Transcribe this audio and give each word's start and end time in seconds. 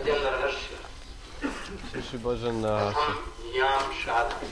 भजन 0.00 0.20
रहस्य 0.26 0.74
Шиши 1.92 2.18
Баджан 2.24 2.64
Рахаси. 2.64 2.94
प्रथम 2.94 3.56
याम 3.56 3.92
साधन 4.04 4.48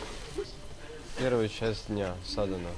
Первая 1.18 1.48
часть 1.48 1.86
дня 1.88 2.14
садана. 2.34 2.72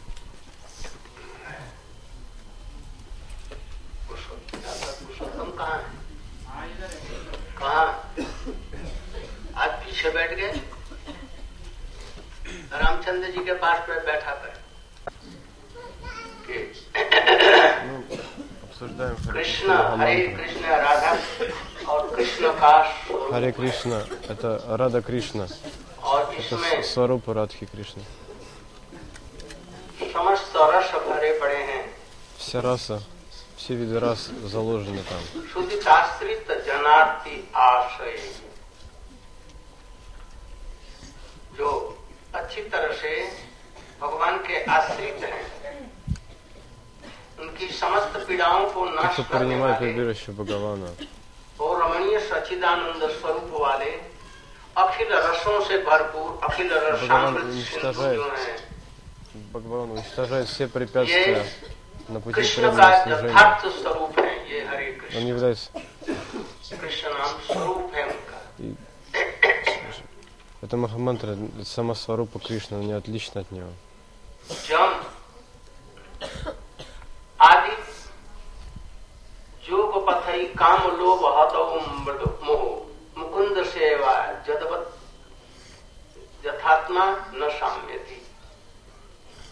पुरुषोत्तम 4.09 5.51
कहाँ 5.59 5.79
है 5.79 6.89
कहाँ 7.59 7.87
आज 9.63 9.71
पीछे 9.85 10.11
बैठ 10.17 10.35
गए 10.39 10.53
रामचंद्र 12.83 13.31
जी 13.33 13.45
के 13.45 13.55
पास 13.65 13.79
पे 13.89 14.01
बैठा 14.07 14.35
कर 14.43 14.55
Ну, 16.47 17.97
обсуждаем 18.67 19.17
Харе 19.23 19.33
कृष्ण 19.33 19.67
Кришна 19.67 19.77
हरे 20.01 20.17
мантру. 20.17 20.37
कृष्ण 20.37 20.77
राधा 20.85 21.13
और 21.91 22.15
कृष्ण 22.17 22.53
का 22.61 22.73
स्वरूप 23.07 23.33
Харе 23.33 23.53
Кришна – 23.53 24.33
это 24.33 24.51
Рада 24.79 25.01
Кришна. 25.03 25.47
और 26.03 26.21
Это 26.25 26.41
इसमें 26.41 26.83
с- 26.83 26.95
Сварупа 26.95 27.35
Радхи 27.35 27.67
Кришны. 27.75 28.03
समस्त 30.13 30.53
रस 30.57 30.91
भरे 31.09 31.33
पड़े 31.41 31.57
हैं 31.71 31.83
Вся 32.39 32.61
раса, 32.63 33.01
все 33.59 33.75
виды 33.75 33.99
рас 34.01 34.31
заложены 34.53 35.03
там. 35.11 35.23
सुदिताश्रित 35.53 36.51
जनार्ति 36.67 37.37
आशय 37.57 38.17
जो 41.59 41.69
अच्छी 42.35 42.63
तरह 42.73 42.93
से 43.03 43.13
भगवान 44.01 44.37
के 44.47 44.63
आश्रित 44.79 45.25
हैं 45.25 45.45
उनकी 47.41 47.69
समस्त 47.79 48.25
पीड़ाओं 48.29 48.65
को 48.73 48.87
Те, 48.87 48.93
नष्ट 48.97 49.21
кто 49.21 49.25
करने 49.33 49.39
принимает 49.39 49.81
वाले 49.81 49.93
прибежище 51.61 51.61
Бхагавана, 51.61 51.61
और 51.61 51.75
रमणीय 51.83 52.19
सच्चिदानंद 52.21 53.03
स्वरूप 53.21 53.51
वाले 53.61 53.91
अखिल 54.77 55.11
रसों 55.13 55.59
से 55.69 55.79
भरपूर 55.85 56.29
अखिल 56.45 56.73
रसामृत 56.73 57.43
सिंधु 57.43 57.53
уничтожает. 57.53 58.17
जो 58.17 58.27
है 58.31 58.55
Бхагаван 59.53 59.91
уничтожает 59.91 60.47
все 60.49 60.67
препятствия 60.67 61.45
на 62.09 62.21
пути 62.21 62.35
कृष्ण 62.35 62.63
का 62.77 62.77
преданного 62.77 63.05
служения. 63.05 63.31
यथार्थ 63.31 63.63
स्वरूप 63.81 64.19
है 64.19 64.33
ये 64.51 64.59
हरे 64.69 64.89
Он 64.93 64.99
कृष्ण 65.01 65.27
является 65.29 65.71
कृष्ण 66.81 67.09
नाम 67.09 67.33
स्वरूप 67.47 67.95
है 67.95 68.05
उनका 68.05 68.39
И 68.59 68.75
это 70.63 70.77
Махамантра, 70.77 71.33
это 71.33 71.65
сама 71.65 71.95
Сварупа 71.95 72.39
Кришна, 72.39 72.79
она 72.79 72.85
не 72.87 72.93
отлична 72.93 73.41
от 73.43 73.51
него. 73.53 73.71
जोग 80.41 80.41
पथई 80.41 80.45
काम 80.57 80.81
लोभ 80.99 81.25
हतौ 81.39 81.65
मृदु 82.07 82.27
मोह 82.47 82.63
मुकुंद 83.19 83.57
सेवा 83.65 84.15
जदवत 84.47 84.85
यथात्मा 86.47 87.05
न 87.35 87.49
साम्य 87.59 87.99
थी 88.09 88.19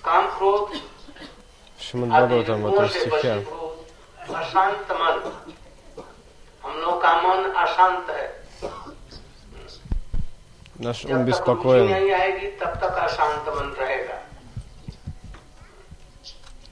काम 0.04 0.24
क्रोध 0.38 0.68
Шримад 1.80 2.12
आदि 2.12 2.34
Бхагаватам 2.34 2.62
в 2.62 2.66
रूपों 2.66 2.84
этом 2.84 2.88
से 2.88 3.00
стихе 3.00 3.34
वशीभूत 3.34 4.30
अशांत 4.30 4.92
मन 4.92 5.16
हम 6.64 6.72
लोग 6.80 7.02
का 7.02 7.12
मन 7.22 7.40
अशांत 7.64 8.10
है 8.10 8.26
наш 10.80 11.04
ум 11.04 11.10
जब 11.10 11.14
तक 11.14 11.14
रुचि 11.14 11.24
беспокоен. 11.24 11.86
नहीं 11.90 12.12
आएगी 12.12 12.46
तब 12.60 12.72
तक 12.82 12.94
अशांत 13.06 13.48
मन 13.56 13.68
रहेगा 13.80 14.18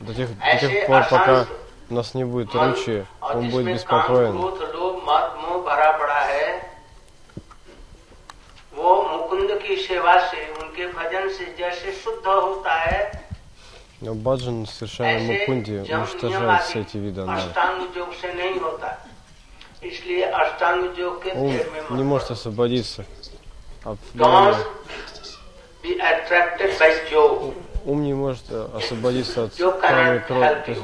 До 0.01 0.15
тех, 0.15 0.29
до 0.39 0.45
ऐसे 0.45 0.69
тех 0.69 0.87
пор, 0.87 1.03
пока 1.11 1.41
अशांत 1.41 1.49
у 1.91 1.95
нас 1.95 2.15
не 2.15 2.25
будет 2.25 2.55
मन 2.55 2.73
ручи, 2.73 3.05
और 3.16 3.16
ну, 3.34 3.40
он 3.40 3.50
будет 3.50 3.66
беспокоен. 3.66 4.34
Но 14.00 14.14
баджан, 14.14 14.68
совершая 14.68 15.20
мукунди, 15.20 15.72
уничтожает 15.92 16.62
все 16.64 16.82
эти 16.82 16.98
виды 16.98 17.22
анара. 17.22 17.42
Он 21.90 21.98
не 21.98 22.04
может 22.04 22.32
освободиться 22.32 23.06
от 23.84 23.98
Ум 27.86 28.04
не 28.04 28.14
может 28.14 28.44
э, 28.50 28.68
освободиться 28.76 29.44
от 29.46 29.56
кармы 29.80 30.20
крови. 30.20 30.78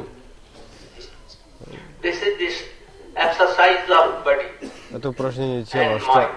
This 2.03 2.21
is 2.21 2.37
this 2.37 2.55
exercise 3.15 3.89
of 3.89 4.23
body. 4.25 4.69
Это 4.91 5.09
упражнение 5.09 5.63
тела, 5.63 5.95
а 5.95 5.99
что 5.99 6.29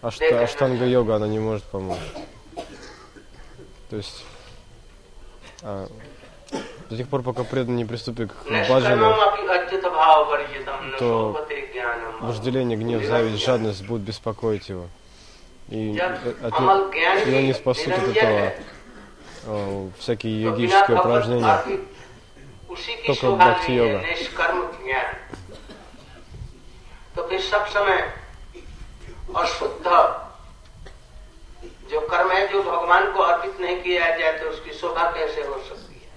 ашта, 0.00 0.42
аштанга 0.42 0.84
а 0.84 0.88
йога, 0.88 1.16
она 1.16 1.28
не 1.28 1.38
может 1.38 1.62
помочь. 1.64 1.98
То 3.90 3.96
есть 3.96 4.24
а, 5.62 5.86
до 6.88 6.96
тех 6.96 7.08
пор, 7.08 7.22
пока 7.22 7.44
преданный 7.44 7.76
не 7.76 7.84
приступит 7.84 8.32
к 8.32 8.68
баджану, 8.68 9.14
то 10.98 11.46
вожделение, 12.20 12.78
гнев, 12.78 13.04
зависть, 13.04 13.44
жадность 13.44 13.86
будут 13.86 14.02
беспокоить 14.02 14.68
его. 14.70 14.88
И, 15.68 15.98
от, 15.98 16.18
э, 16.24 16.34
а 16.42 17.20
и 17.26 17.34
он 17.34 17.44
не 17.44 17.54
спасут 17.54 17.92
от 17.92 18.08
этого 18.08 18.52
о, 19.46 19.90
всякие 19.98 20.42
йогические 20.42 20.98
упражнения. 20.98 21.60
Только 23.06 23.26
бхакти-йога. 23.32 24.02
तो 27.15 27.27
फिर 27.29 27.39
सब 27.41 27.63
समय 27.75 27.99
अशुद्ध 29.35 29.85
जो 31.91 31.99
कर्म 32.11 32.31
है 32.31 32.47
जो 32.51 32.61
भगवान 32.63 33.11
को 33.13 33.19
अर्पित 33.23 33.59
नहीं 33.61 33.77
किया 33.83 34.09
जाए 34.17 34.33
तो 34.39 34.49
उसकी 34.49 34.71
शोभा 34.79 35.03
कैसे 35.11 35.41
हो 35.47 35.57
सकती 35.69 35.95
है 36.01 36.07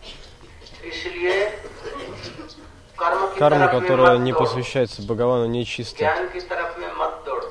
इसलिए 0.90 1.34
कर्म 2.98 3.20
की 3.26 3.38
Карма, 3.40 3.66
तरफ 3.66 3.72
में 3.72 3.80
которая 3.80 4.14
मत 4.14 4.20
не 4.20 4.32
दौड़ो। 4.32 4.44
посвящается 4.44 4.98
Бхагавану, 5.02 5.46
нечистая. 5.48 6.00
ज्ञान 6.00 6.28
की 6.32 6.40
तरफ 6.50 6.70
में 6.78 6.90
मत 7.00 7.12
दौड़ो 7.26 7.46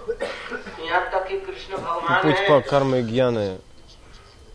यहाँ 0.85 1.03
तक 1.11 1.23
कि 1.27 1.35
कृष्ण 1.47 1.71
भगवान 1.77 2.21
Путь 2.21 2.39
है 2.39 2.47
по 2.49 2.55
карме 2.61 2.97
и 2.99 3.03
гьяны, 3.03 3.47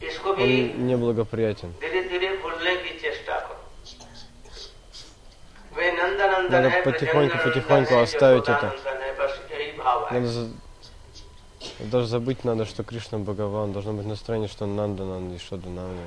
इसको 0.02 0.28
भी 0.34 0.44
он 0.44 0.86
неблагоприятен. 0.86 1.70
धीरे 1.80 2.00
धीरे 2.10 2.28
भूलने 2.42 2.72
की 2.76 2.90
चेष्टा 3.00 3.17
करो 3.17 3.17
वे 3.17 3.17
नंदनंदन 3.17 3.17
надо 6.49 6.71
потихоньку-потихоньку 6.83 7.99
оставить 7.99 8.43
это. 8.43 8.75
Надо 10.11 10.49
даже 11.79 12.07
забыть 12.07 12.43
надо, 12.43 12.65
что 12.65 12.83
Кришна 12.83 13.17
Бхагаван. 13.19 13.71
Должно 13.71 13.93
быть 13.93 14.05
настроение, 14.05 14.49
что 14.49 14.65
Нанда 14.65 15.03
Нанда 15.03 15.35
и 15.35 15.39
что 15.39 15.57
Дананда. 15.57 16.01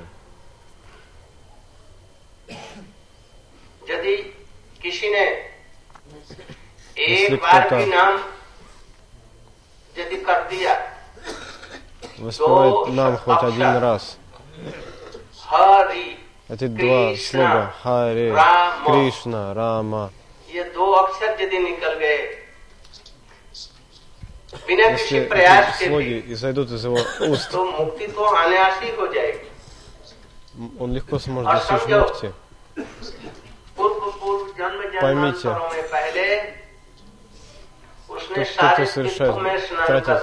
Если 6.95 7.37
кто-то 7.37 8.19
воспевает 12.17 12.87
нам 12.93 13.17
хоть 13.17 13.43
один 13.43 13.77
раз, 13.77 14.17
эти 16.53 16.67
два 16.67 17.15
слова 17.15 17.73
Харе, 17.81 18.35
Кришна, 18.85 19.53
Рама. 19.53 20.11
Если 24.67 25.19
эти 25.25 25.83
слоги 25.87 26.23
изойдут 26.27 26.69
из 26.71 26.85
его 26.85 26.99
уст, 27.21 27.55
он 30.79 30.93
легко 30.93 31.17
сможет 31.17 31.51
достичь 31.51 31.87
мукти. 31.87 32.33
Поймите, 35.01 35.39
что 38.19 38.45
кто-то 38.45 38.85
совершает, 38.85 39.35
тратит, 39.87 40.21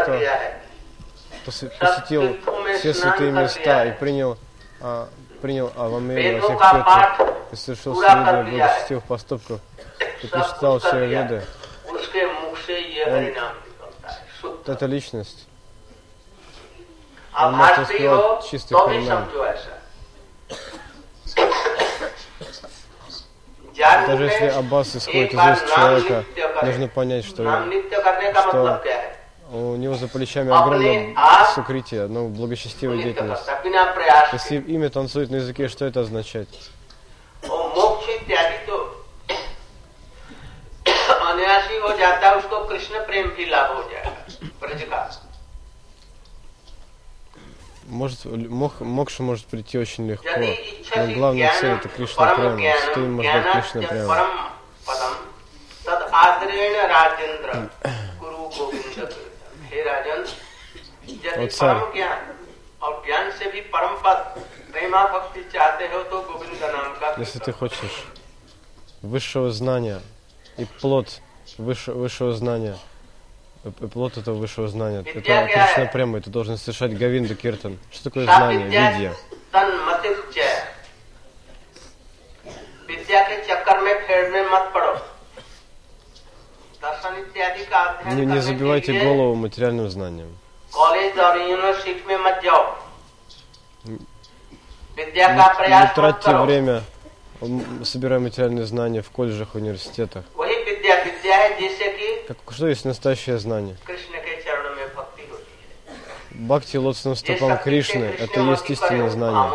кто 1.42 1.52
посетил 1.80 2.38
все 2.82 2.96
святые 2.96 3.32
места 3.32 3.86
и 3.86 3.92
принял, 3.92 4.38
а, 4.82 5.08
принял 5.40 5.72
Авамею 5.76 6.42
во 6.42 6.48
всех 6.48 6.60
церквах 6.60 7.20
и 7.52 7.56
совершил 7.56 7.96
свидание 7.96 8.44
благочестивых 8.44 9.04
поступков 9.04 9.60
и 10.24 10.28
прочитал 10.28 10.80
все 10.80 11.06
веды. 11.06 11.44
Он, 13.08 13.34
это 14.66 14.86
личность. 14.88 15.48
Он 17.38 17.54
может 17.54 17.78
раскрывать 17.78 18.50
чистый 18.50 18.74
понимание. 18.74 19.28
Даже 24.08 24.24
если 24.24 24.48
Аббас 24.48 24.96
исходит 24.96 25.34
из 25.34 25.40
уст 25.40 25.74
человека, 25.74 26.26
нужно 26.64 26.88
понять, 26.88 27.26
что, 27.26 27.44
что 28.34 28.82
у 29.53 29.77
него 29.77 29.95
за 29.95 30.09
плечами 30.09 30.51
अपने 30.51 30.59
огромное 30.59 31.15
आप 31.17 31.55
сукритие, 31.55 32.03
одно 32.03 32.29
благочестивая 32.29 32.97
नित्य 32.97 33.13
деятельность. 33.13 33.47
करता 33.47 33.63
बिना 33.63 33.85
प्रयास 33.95 34.31
के 34.31 34.37
Если 34.37 34.57
имя 34.75 34.91
танцует 34.91 35.31
на 35.31 35.37
языке, 35.37 35.69
что 35.69 35.85
это 35.87 36.01
означает? 36.01 36.49
और 37.49 37.73
मोक्ष 37.77 38.09
इत्यादि 38.09 38.59
तो 38.67 38.77
सन्यासी 40.87 41.79
हो 41.79 41.97
जाता 41.97 42.29
है 42.29 42.37
उसको 42.37 42.65
कृष्ण 42.69 43.05
प्रेम 43.07 43.27
भी 43.37 43.45
लाभ 43.47 43.77
हो 43.77 43.83
जाएगा 43.93 44.13
ब्रज 44.61 44.83
का 44.91 45.11
Может, 47.89 48.25
мох, 48.25 48.81
мокша 48.81 49.23
может 49.23 49.47
прийти 49.47 49.79
очень 49.79 50.09
легко. 50.11 50.27
यदि 50.29 50.51
इच्छा 50.83 51.07
Но 51.07 51.15
главная 51.15 51.53
цель 51.61 51.71
это 51.79 51.89
Кришна 51.89 52.27
परम 52.35 52.57
прямо. 52.57 52.79
Что 52.81 52.95
ज्ञानम 52.95 53.05
им 53.05 53.13
может 53.15 53.33
дать 53.33 53.43
ज्ञानस्य 53.45 53.79
Кришна 53.79 53.89
прямо? 53.89 54.51
राजन 59.91 60.25
यदि 61.09 61.29
और 61.43 61.49
सर। 61.51 61.75
परम 61.75 61.93
ज्ञान 61.95 62.19
और 62.83 63.03
ज्ञान 63.07 63.31
से 63.39 63.51
भी 63.51 63.61
परम 63.61 63.95
पद 64.05 64.43
प्रेमा 64.73 65.05
भक्ति 65.05 65.43
चाहते 65.53 65.85
हो 65.85 66.03
तो 66.03 66.21
गोविंद 66.21 66.63
नाम 66.65 66.93
का 67.01 67.17
Если 67.19 67.41
ты 67.41 67.53
хочешь 67.53 67.97
высшего 69.03 69.51
знания 69.51 70.01
и 70.59 70.65
плод 70.81 71.07
выше- 71.59 71.93
высшего 71.95 72.33
знания, 72.33 72.77
и 73.65 73.87
плод 73.87 74.17
этого 74.19 74.35
высшего 74.35 74.69
знания, 74.69 75.03
это 75.03 75.21
Кришна 75.23 75.85
прямо, 75.93 76.19
и 76.19 76.21
ты 76.21 76.31
должен 76.31 76.57
совершать 76.57 76.93
Гавинда 76.99 77.35
Киртан. 77.35 77.79
Что 77.93 78.05
такое 78.05 78.25
знание, 78.27 78.67
видья? 78.69 79.15
तन्मतिश्च 79.53 80.37
विद्या 82.89 83.23
के 83.29 83.37
चक्कर 83.49 83.81
में 83.81 83.95
फेर 84.07 84.31
में 84.31 84.43
मत 84.53 84.71
पड़ो 84.75 84.93
не, 88.16 88.26
не 88.26 88.42
забивайте 88.42 88.94
голову 89.04 89.36
материальным 89.36 89.90
знанием. 89.90 90.36
Не, 93.86 93.98
не 95.70 95.94
тратьте 95.96 96.32
время, 96.38 96.84
собирая 97.84 98.20
материальные 98.20 98.66
знания 98.66 99.02
в 99.02 99.10
колледжах, 99.12 99.56
университетах. 99.56 100.26
Как, 102.28 102.38
что 102.52 102.68
есть 102.68 102.86
настоящее 102.86 103.38
знание? 103.38 103.76
Бхакти 106.32 106.78
лотосным 106.78 107.16
стопам 107.16 107.58
Кришны– 107.58 108.06
это 108.20 108.40
есть 108.42 108.70
истинное 108.70 109.10
знание. 109.10 109.52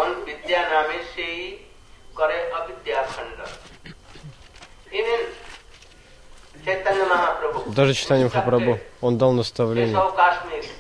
Даже 7.67 7.95
читание 7.95 8.25
Махапрабху, 8.27 8.81
он 9.01 9.19
дал 9.19 9.33
наставление. 9.33 9.97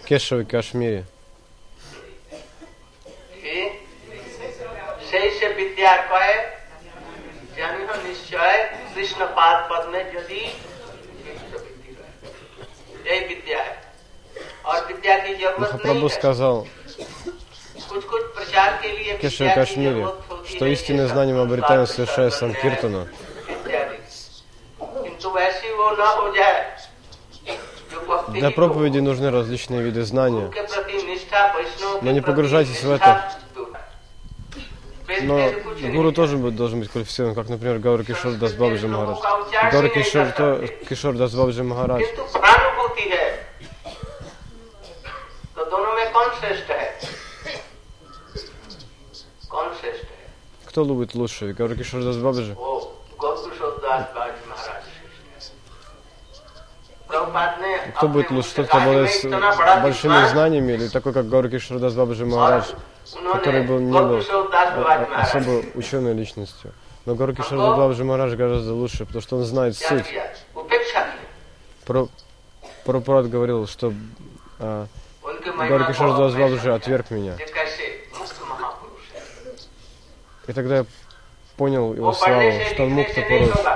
Кешевой 0.05 0.45
Кашмире. 0.45 1.05
Махапрабху 15.59 16.09
сказал 16.09 16.67
Кешевой 19.21 19.55
Кашмире, 19.55 20.09
что 20.49 20.67
истинное 20.67 21.07
знание 21.07 21.35
мы 21.37 21.43
обретаем, 21.43 21.87
совершая 21.87 22.31
Санкиртану. 22.31 23.07
Для 28.29 28.51
проповеди 28.51 28.99
нужны 28.99 29.31
различные 29.31 29.83
виды 29.83 30.03
знания. 30.03 30.51
Но 30.53 31.99
ну, 32.03 32.11
не 32.13 32.21
погружайтесь 32.21 32.83
в 32.83 32.91
это. 32.91 33.33
Но 35.23 35.51
гуру 35.93 36.13
тоже 36.13 36.37
должен 36.37 36.81
быть 36.81 36.91
квалифицирован, 36.91 37.35
как, 37.35 37.49
например, 37.49 37.79
Гаур 37.79 38.05
Кишор 38.05 38.33
Дас 38.33 38.53
Бабджи 38.55 38.89
Махарадж. 38.89 39.19
Гаур 39.73 39.89
Кишор, 39.89 40.33
то, 40.33 40.67
Кишор 40.89 41.15
Дас 41.15 41.35
Бабджи 41.35 41.63
Махарадж. 41.63 42.05
Кто 50.67 50.85
любит 50.85 51.15
лучше, 51.15 51.53
Гаур 51.53 51.75
Кишор 51.75 52.03
Дас 52.03 52.17
Бабджи? 52.17 52.57
Кто 57.98 58.08
अपने 58.08 58.14
будет 58.14 58.32
лучше, 58.32 58.56
тот, 58.56 58.58
मुख्य 58.58 58.64
кто 58.64 58.78
कार्य 58.78 58.86
में 58.86 58.92
обладает 58.92 59.12
с 59.12 59.26
इतना 59.26 59.52
बड़ा 59.56 59.76
большими 59.84 60.12
विद्वान 60.14 60.30
знаниями, 60.30 60.72
или 60.74 60.88
такой, 60.88 61.14
как 61.14 61.26
Гаура 61.30 61.50
Кишор 61.50 61.80
Дас 61.80 61.94
Бабаджи 61.94 62.24
और 62.24 62.30
Махарадж, 62.30 62.68
उन्होंने 63.18 63.40
который 63.40 63.62
был, 63.68 63.80
не 63.80 63.92
был 63.92 64.08
गौतुषोद 64.10 64.50
दास 64.52 64.70
а- 64.70 64.84
बाजी 64.84 65.04
а- 65.04 65.10
महाराज 65.10 65.36
особо 65.36 65.78
ученой 65.78 66.14
личностью. 66.14 66.72
Но 67.06 67.16
Гаура 67.16 67.34
Кишор 67.34 67.58
Дас 67.58 67.78
Бабаджи 67.78 68.04
Махарадж 68.04 68.36
гораздо 68.36 68.74
лучше, 68.74 69.06
потому 69.06 69.22
что 69.22 69.38
он 69.38 69.44
знает 69.46 69.76
क्या 69.78 69.90
суть. 69.90 70.08
किया 70.08 70.24
उपेक्षा 70.56 71.02
की 71.02 71.86
Про, 71.86 72.08
Прабхупад 72.86 73.30
говорил, 73.30 73.68
что 73.68 73.94
а, 74.60 74.86
उनके 75.24 75.52
Гаура 75.52 75.84
महिमा 75.84 75.88
Кишор 75.92 76.08
को 76.12 76.18
Дас 76.18 76.34
मैं 76.34 76.42
Бабаджи 76.50 76.70
отверг 76.72 77.12
меня. 77.12 77.36
ये 77.40 77.46
कैसे 77.46 77.84
मुक्त 78.18 78.42
महापुरुष 78.50 79.06
है 79.16 80.50
И 80.50 80.54
тогда 80.54 80.76
я 80.78 80.86
понял 81.58 81.84
वो 81.88 81.94
его 81.96 82.12
पढ़ने 82.12 82.52
славу, 82.52 82.70
से 82.70 82.74
что 82.74 82.84
он 82.84 82.96
लिखने 82.96 83.04
мукта 83.04 83.14
से 83.14 83.30
नहीं 83.30 83.48
Пуруш. 83.48 83.58
होगा 83.58 83.76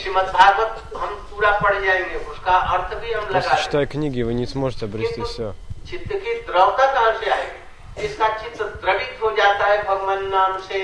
श्रीमद 0.00 0.26
भागवत 0.34 0.72
हम 0.96 1.14
पूरा 1.30 1.50
पढ़ 1.62 1.74
जाएंगे 1.84 2.18
उसका 2.44 2.56
अर्थ 2.74 2.94
भी 3.00 3.12
हम 3.12 3.22
लगा 3.24 3.32
Просто 3.32 3.50
देंगे। 3.50 3.64
читая 3.64 3.86
книги, 3.86 4.22
вы 4.22 4.34
не 4.34 4.46
сможете 4.46 4.86
обрести 4.86 5.22
все. 5.22 5.54
चित्त 5.90 6.12
की 6.12 6.34
द्रवता 6.46 6.86
कहाँ 6.94 7.12
से 7.20 7.30
आएगी 7.30 8.04
इसका 8.06 8.28
चित्त 8.42 8.62
द्रवित 8.82 9.18
हो 9.22 9.30
जाता 9.36 9.64
है 9.66 9.82
भगवान 9.88 10.20
नाम 10.30 10.58
से 10.68 10.78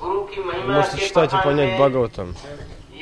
गुरु 0.00 0.20
की 0.30 0.40
Вы 0.40 0.46
महिमा 0.46 0.74
можете 0.78 0.96
के 0.98 1.06
читать 1.08 1.32
и 1.32 1.36
कथन 1.36 1.44
понять 1.44 1.70
में 1.70 1.78
Бхагаватам, 1.78 2.28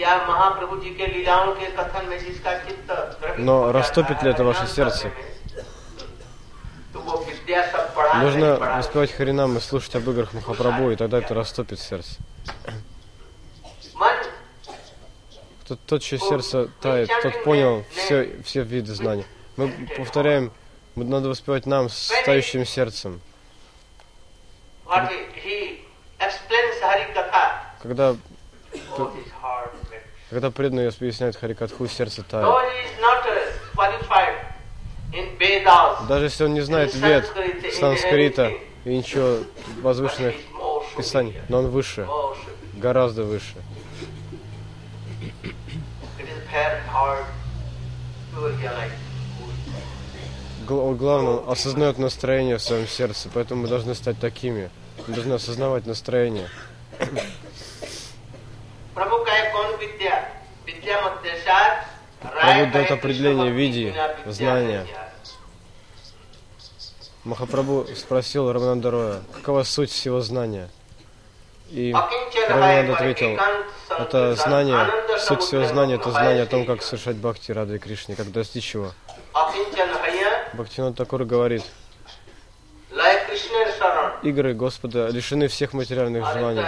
या 0.01 0.17
महाप्रभु 0.29 0.77
जी 0.83 0.91
के 0.99 1.07
लीलाओं 1.07 1.53
के 1.61 1.67
कथन 1.77 2.09
में 2.09 2.19
जिसका 2.25 2.53
चित्त 2.67 2.89
द्रवित 2.91 3.41
Но 3.47 3.55
हो 3.63 3.73
जाता 3.73 3.79
растопит 3.79 4.23
ли 4.23 4.29
है 4.29 4.35
это 4.35 4.45
ваше 4.45 4.65
हरिनाम 4.65 4.75
сердце? 4.77 5.03
करने 5.03 5.15
में, 5.15 5.65
तो 6.93 7.01
वो 7.01 7.17
विद्या 7.27 7.61
सब 7.73 7.95
पढ़ा 7.97 8.13
नहीं 8.13 8.23
Нужно 8.25 8.57
पढ़ा 8.61 8.77
воспевать 8.79 9.13
Харинам 9.13 9.57
и 9.57 9.61
слушать 9.61 9.95
об 9.97 10.09
играх 10.11 10.33
Махапрабху, 10.35 10.91
и 10.91 10.97
тогда 10.97 11.19
это 11.19 11.35
растопит 11.35 11.79
сердце. 11.81 12.17
Тот, 15.72 15.80
тот, 15.86 16.02
чье 16.02 16.20
сердце 16.20 16.68
тает, 16.82 17.10
тот 17.24 17.46
понял 17.46 17.86
все, 17.92 18.36
все 18.44 18.64
виды 18.64 18.94
знаний. 18.94 19.24
Мы 19.56 19.72
повторяем, 19.96 20.52
надо 20.98 21.30
воспевать 21.30 21.66
нам 21.66 21.88
с 21.88 22.12
тающим 22.26 22.66
сердцем. 22.66 23.22
Когда, 27.82 28.18
когда 30.30 30.52
преданные 30.52 30.90
объясняют 30.90 31.38
Харикатху, 31.38 31.88
сердце 31.88 32.24
тает. 32.24 32.54
Даже 36.10 36.26
если 36.26 36.44
он 36.44 36.54
не 36.54 36.60
знает 36.60 36.94
вед, 36.96 37.32
санскрита 37.80 38.52
и 38.84 38.98
ничего 38.98 39.38
возвышенных 39.82 40.36
писаний, 40.98 41.40
но 41.48 41.60
он 41.60 41.70
выше, 41.70 42.06
гораздо 42.74 43.24
выше. 43.24 43.56
Главное, 50.68 51.40
осознает 51.48 51.98
настроение 51.98 52.58
в 52.58 52.62
своем 52.62 52.88
сердце, 52.88 53.30
поэтому 53.34 53.64
мы 53.64 53.68
должны 53.68 53.96
стать 53.96 54.20
такими. 54.20 54.70
Мы 55.08 55.16
должны 55.16 55.34
осознавать 55.34 55.86
настроение. 55.86 56.48
Прабху 58.94 59.24
дает 62.72 62.92
определение 62.92 63.52
виде, 63.52 63.94
знания. 64.28 64.86
Махапрабху 67.24 67.88
спросил 67.96 68.52
Раманандароя, 68.52 69.22
какова 69.34 69.64
суть 69.64 69.92
всего 69.92 70.22
знания? 70.22 70.70
И 71.70 71.94
Рамананд 72.50 72.90
ответил, 72.90 73.40
это 73.90 74.36
знание 74.36 75.01
Суть 75.22 75.42
всего 75.44 75.66
знания– 75.66 75.96
это 75.96 76.12
знание 76.12 76.44
о 76.44 76.46
том, 76.46 76.66
как 76.66 76.82
совершать 76.82 77.16
бхакти 77.16 77.52
Рады 77.52 77.78
Кришне, 77.80 78.16
как 78.16 78.32
достичь 78.32 78.74
его. 78.74 78.92
Бхактинат 80.54 80.96
Такур 80.96 81.24
говорит, 81.26 81.64
игры 84.24 84.54
Господа 84.54 85.08
лишены 85.08 85.48
всех 85.48 85.74
материальных 85.74 86.26
желаний. 86.34 86.66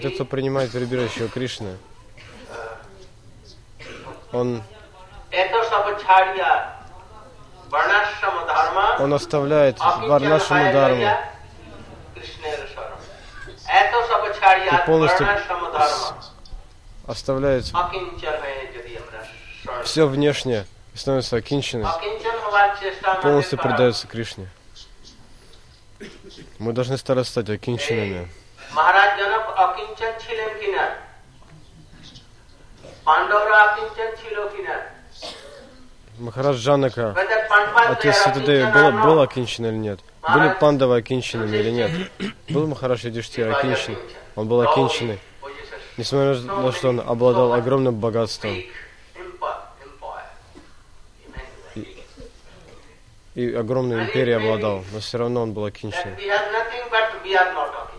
Тот, 0.00 0.14
кто 0.14 0.24
принимает 0.24 0.70
прибирающего 0.72 1.28
Кришны, 1.28 1.76
он, 4.32 4.62
он 8.98 9.14
оставляет 9.14 9.78
Варнашаму 9.80 10.72
Дхарму 10.72 11.06
и 14.72 14.86
полностью 14.86 15.26
оставляет 17.06 17.66
все 19.84 20.06
внешнее 20.06 20.66
и 20.94 20.98
становится 20.98 21.36
окинченной, 21.36 21.86
полностью 23.22 23.58
предается 23.58 24.06
Кришне. 24.06 24.48
Мы 26.58 26.72
должны 26.72 26.96
стараться 26.96 27.32
стать 27.32 27.50
окинченными. 27.50 28.28
Махарадж 36.18 36.56
Джанака, 36.56 37.14
отец 37.88 38.16
Сатадеви, 38.16 38.64
был, 38.72 38.92
был 39.02 39.20
окинчен 39.20 39.66
или 39.66 39.74
нет? 39.76 40.00
Были 40.22 40.54
пандавы 40.58 40.96
окинченными 40.96 41.56
или 41.56 41.70
нет? 41.70 42.10
Был 42.48 42.66
Махарадж 42.66 43.06
Юдиштир 43.06 43.54
окинчен? 43.54 43.96
Он 44.34 44.48
был 44.48 44.60
окинченный. 44.62 45.20
Несмотря 45.96 46.40
на 46.40 46.62
то, 46.62 46.72
что 46.72 46.88
он 46.90 47.00
обладал 47.00 47.52
огромным 47.52 47.94
богатством. 47.96 48.50
Imagine 48.50 48.76
и 53.36 53.52
огромной 53.52 54.04
империей 54.04 54.38
обладал, 54.38 54.82
но 54.92 55.00
все 55.00 55.18
равно 55.18 55.42
он 55.42 55.52
был 55.52 55.66
окинчен. 55.66 56.16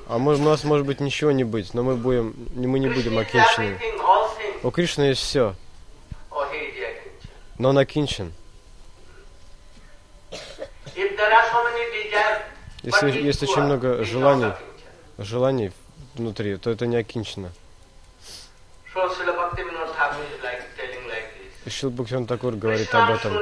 А 0.10 0.18
мы, 0.18 0.34
у 0.34 0.38
нас 0.38 0.64
может 0.64 0.86
быть 0.86 1.00
ничего 1.00 1.32
не 1.32 1.44
быть, 1.44 1.74
но 1.74 1.84
мы 1.84 1.96
будем, 1.96 2.34
мы 2.56 2.80
не 2.80 2.90
будем 2.90 3.20
things. 3.20 3.78
У 4.64 4.72
Кришны 4.72 5.04
есть 5.04 5.22
все, 5.22 5.54
но 7.60 7.70
он 7.70 7.78
окинчен. 7.78 8.34
Если 12.82 13.12
есть 13.22 13.44
очень 13.44 13.62
много 13.62 14.04
желаний, 14.04 14.54
желаний 15.20 15.72
внутри, 16.16 16.58
то 16.58 16.72
это 16.72 16.88
не 16.88 16.96
окинчено. 16.96 17.52
Шилбукшан 21.70 22.26
Такур 22.26 22.54
говорит 22.56 22.94
об 22.96 23.12
этом. 23.12 23.34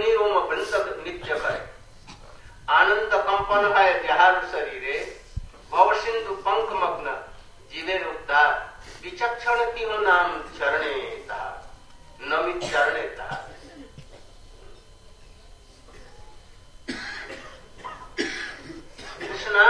Krishna, 19.20 19.66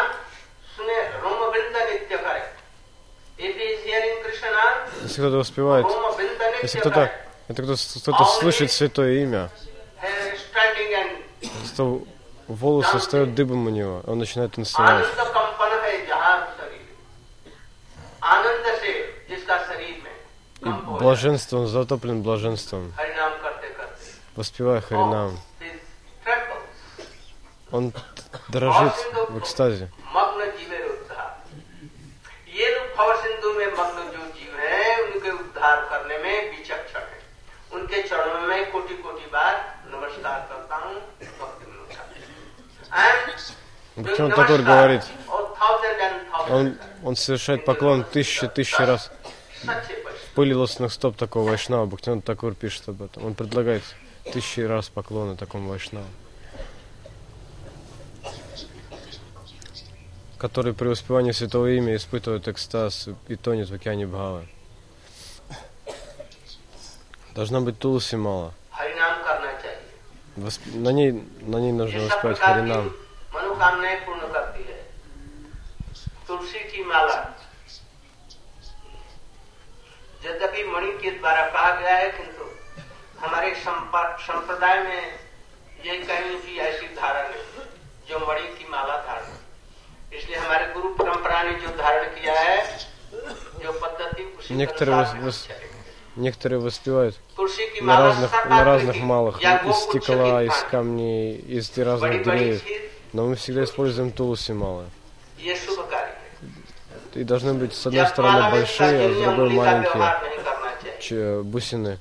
sune 0.76 0.98
Roma 1.22 1.52
Vrinda 1.52 1.80
Nitya 1.90 2.18
Kare. 2.24 2.55
Если 3.38 5.22
кто-то 5.22 5.38
воспевает, 5.38 5.86
если 6.62 6.80
кто-то 6.80 7.12
это 7.48 7.62
кто, 7.62 7.76
кто-то 7.76 8.26
слышит 8.40 8.72
святое 8.72 9.24
имя, 9.24 9.50
то 11.78 12.04
волосы 12.48 12.98
встают 12.98 13.36
дыбом 13.36 13.68
у 13.68 13.70
него, 13.70 14.02
он 14.08 14.20
начинает 14.20 14.54
танцевать. 14.54 15.06
И 20.62 20.70
блаженство, 21.00 21.58
он 21.58 21.68
затоплен 21.68 22.24
блаженством. 22.24 22.94
Воспевая 24.36 24.82
Харинам. 24.82 25.38
Он 27.72 27.94
дрожит 28.50 28.94
в 29.30 29.40
экстазе. 29.40 29.92
मग्न 33.05 33.13
जीवे 33.13 33.19
उद्धार 33.21 33.21
ये 33.21 33.21
लोग 33.21 33.21
भव 33.21 33.23
सिंधु 33.23 33.53
में 33.53 33.67
मग्न 33.67 34.11
जो 34.11 34.27
जीव 34.27 34.57
हैं 34.59 35.13
उनके 35.15 35.31
उद्धार 35.31 35.77
करने 35.77 36.19
में 36.19 36.51
विचक्षण 36.51 37.01
है 37.01 37.21
उनके 37.73 38.03
चरणों 38.03 38.41
में 38.41 38.73
कोटि 38.73 38.95
कोटि 38.95 39.27
बार 39.27 39.81
नमस्कार 39.93 40.49
करता 40.51 40.77
हूँ 40.77 40.95
भक्ति 40.95 41.67
विनोद 41.67 41.89
ठाकुर। 41.93 42.21
And 42.93 44.07
Причем 44.07 44.27
doing 44.27 44.37
Такур 44.37 44.59
namaskar, 44.59 44.65
говорит, 44.65 45.03
oh, 45.29 45.55
thousand 45.59 46.01
and 46.01 46.17
thousand, 46.33 46.55
он, 46.55 46.79
он 47.05 47.17
совершает 47.17 47.65
поклон 47.65 48.05
тысячи, 48.05 48.49
тысячи 48.49 48.83
раз. 48.83 49.11
सच्चे 49.67 49.95
वैष्णव। 49.95 50.35
Пыли 50.35 50.55
лосных 50.55 50.93
стоп 50.93 51.17
такого 51.17 51.51
Вайшнава, 51.51 51.87
Бхактиван 51.87 52.23
Такур 52.23 52.55
пишет 52.55 52.89
об 52.89 53.03
этом. 53.03 53.27
Он 53.27 53.35
предлагает 53.35 53.83
тысячи 54.33 54.61
раз 54.61 54.89
поклоны 54.89 55.37
такому 55.37 55.71
Вайшнаву. 55.71 56.07
который 60.45 60.73
при 60.73 60.89
воспевании 60.89 61.33
святого 61.33 61.67
имя 61.67 61.97
испытывает 61.97 62.49
экстаз 62.49 63.09
и 63.29 63.37
тонет 63.37 63.69
в 63.69 63.75
океане 63.75 64.07
Бхавы. 64.07 64.47
Должна 67.35 67.61
быть 67.61 67.79
тулси 67.79 68.17
мало. 68.17 68.53
हरिनाम 68.73 69.23
करना 69.25 69.53
चाहिए 69.63 69.87
Восп- 70.37 70.75
На 70.75 70.91
ней, 70.93 71.13
на 71.43 71.59
ней 71.59 71.73
нужно 71.73 71.97
ये 71.99 72.09
सब 72.09 72.15
воспевать 72.15 72.39
प्रकार 72.39 72.55
Харинам. 72.55 72.89
की 72.89 73.37
मनोकामनाएं 73.37 73.99
पूर्ण 74.07 74.33
करती 74.33 74.63
है 74.71 74.79
तुलसी 76.27 76.59
की 76.71 76.85
माला 76.85 77.19
यद्यपि 80.25 80.63
मणि 80.73 80.93
के 81.03 81.11
द्वारा 81.19 81.47
कहा 81.51 81.71
गया 81.81 81.97
है 81.97 82.11
किंतु 82.11 82.45
हमारे 83.21 83.55
संपा- 83.65 84.19
संप्रदाय 84.27 84.79
में 84.85 85.03
ये 85.87 85.97
कहीं 86.05 86.37
भी 86.45 86.59
ऐसी 86.69 86.87
धारा 86.97 87.23
नहीं 87.29 87.65
जो 88.09 88.19
मणि 88.27 88.47
की 88.59 88.69
माला 88.71 88.97
धारण 89.07 89.29
इसलिए 90.18 90.38
हमारे 90.38 90.66
गुरु 90.74 90.90
परंपरा 91.00 91.42
ने 91.44 91.54
जो 91.62 91.70
धारण 91.78 92.08
किया 92.16 92.34
है 92.40 92.58
जो 93.64 93.72
पद्धति 93.84 94.24
некоторые 94.50 95.06
вос, 95.22 95.48
некоторые 96.16 96.60
воспевают 96.60 97.16
на 97.82 98.00
разных 98.00 98.46
на 98.46 98.64
разных 98.64 98.98
малых 98.98 99.42
из 99.42 99.76
стекла, 99.76 100.44
из 100.44 100.58
камней, 100.72 101.38
из 101.38 101.78
разных 101.78 102.24
деревьев, 102.24 102.64
но 103.14 103.28
мы 103.28 103.36
всегда 103.36 103.64
используем 103.64 104.12
тулуси 104.12 104.52
малые. 104.52 104.90
И 107.14 107.24
должны 107.24 107.54
быть 107.54 107.74
с 107.74 107.88
одной 107.88 108.08
стороны 108.08 108.52
большие, 108.52 109.08
а 109.08 109.14
с 109.14 109.18
другой 109.18 109.50
маленькие. 109.50 111.44
бусины. 111.44 111.98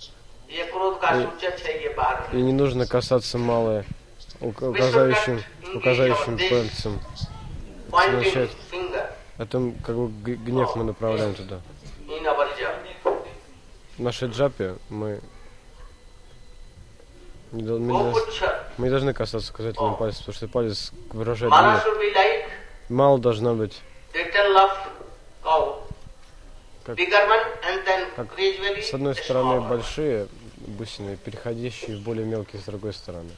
И, 0.48 2.36
и 2.36 2.42
не 2.42 2.52
нужно 2.52 2.86
касаться 2.86 3.38
малые 3.38 3.84
указающим 4.40 5.42
указающим 5.74 6.38
пальцем 6.38 7.00
पॉइंटिंग 7.93 8.19
означает- 8.21 8.57
फिंगर 8.71 9.09
Это 9.39 9.57
м, 9.57 9.71
как 9.85 9.95
бы 9.95 10.07
г- 10.23 10.35
гнев 10.45 10.75
мы 10.75 10.83
направляем 10.83 11.33
туда. 11.35 11.61
इन 12.17 12.25
अवर 12.27 12.47
जब 12.59 13.17
В 13.97 14.01
нашей 14.03 14.29
джапе 14.29 14.75
мы 14.89 15.19
не, 17.51 17.63
дол- 17.63 17.79
мы, 17.79 17.93
वो 17.93 18.07
не, 18.07 18.13
कुछ 18.13 18.41
мы 18.77 18.85
не 18.85 18.89
должны 18.89 19.13
касаться 19.13 19.51
указательным 19.51 19.95
пальцем, 19.95 20.19
потому 20.25 20.35
что 20.35 20.47
палец 20.47 20.91
выражает 21.13 21.51
माला 21.51 21.73
гнев. 21.73 21.83
Should 21.83 21.97
be 21.99 22.11
like 22.13 22.45
Мало 22.89 23.17
должна 23.19 23.53
быть 23.53 23.75
little 24.13 24.55
of 24.57 24.71
cow 25.43 25.83
Как- 26.85 26.95
bigger 26.97 27.23
one 27.27 27.45
and 27.69 27.85
then 27.87 28.05
как 28.15 28.27
gradually 28.37 28.81
с 28.81 28.93
одной 28.93 29.13
a 29.13 29.15
стороны 29.15 29.53
small 29.53 29.61
one. 29.63 29.69
большие 29.69 30.27
бусины, 30.57 31.15
переходящие 31.17 31.97
в 31.97 32.01
более 32.03 32.25
мелкие 32.25 32.61
с 32.61 32.65
другой 32.65 32.93
стороны. 32.93 33.31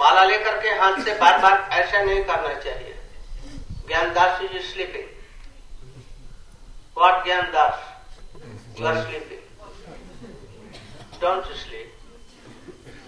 माला 0.00 0.24
लेकर 0.24 0.60
के 0.62 0.68
हाथ 0.80 1.04
से 1.04 1.14
बार 1.20 1.38
बार 1.42 1.68
ऐसा 1.80 2.02
नहीं 2.04 2.24
करना 2.24 2.54
चाहिए 2.64 2.94
Gyan 3.87 4.13
Das 4.13 4.41
is 4.41 4.65
sleeping. 4.73 5.07
What 6.93 7.23
Gyan 7.25 7.51
Das? 7.51 7.79
You 8.75 8.85
are 8.85 9.01
sleeping. 9.05 9.39
Don't 11.21 11.45
sleep. 11.45 11.87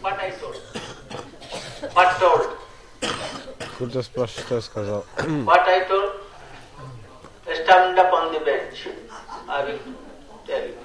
What 0.02 0.20
I 0.20 0.32
told. 0.32 0.56
What 1.94 2.20
told? 2.20 2.48
Куда 3.78 4.04
спрашиваешь, 4.04 4.66
что 4.66 4.84
я? 4.84 5.04
What 5.46 5.68
I 5.68 5.86
told? 5.88 6.12
Stand 7.64 8.00
up 8.00 8.14
on 8.14 8.32
the 8.32 8.40
bench. 8.40 8.88
I 9.50 9.64
will 9.66 9.80
tell 10.48 10.62
you. 10.62 10.76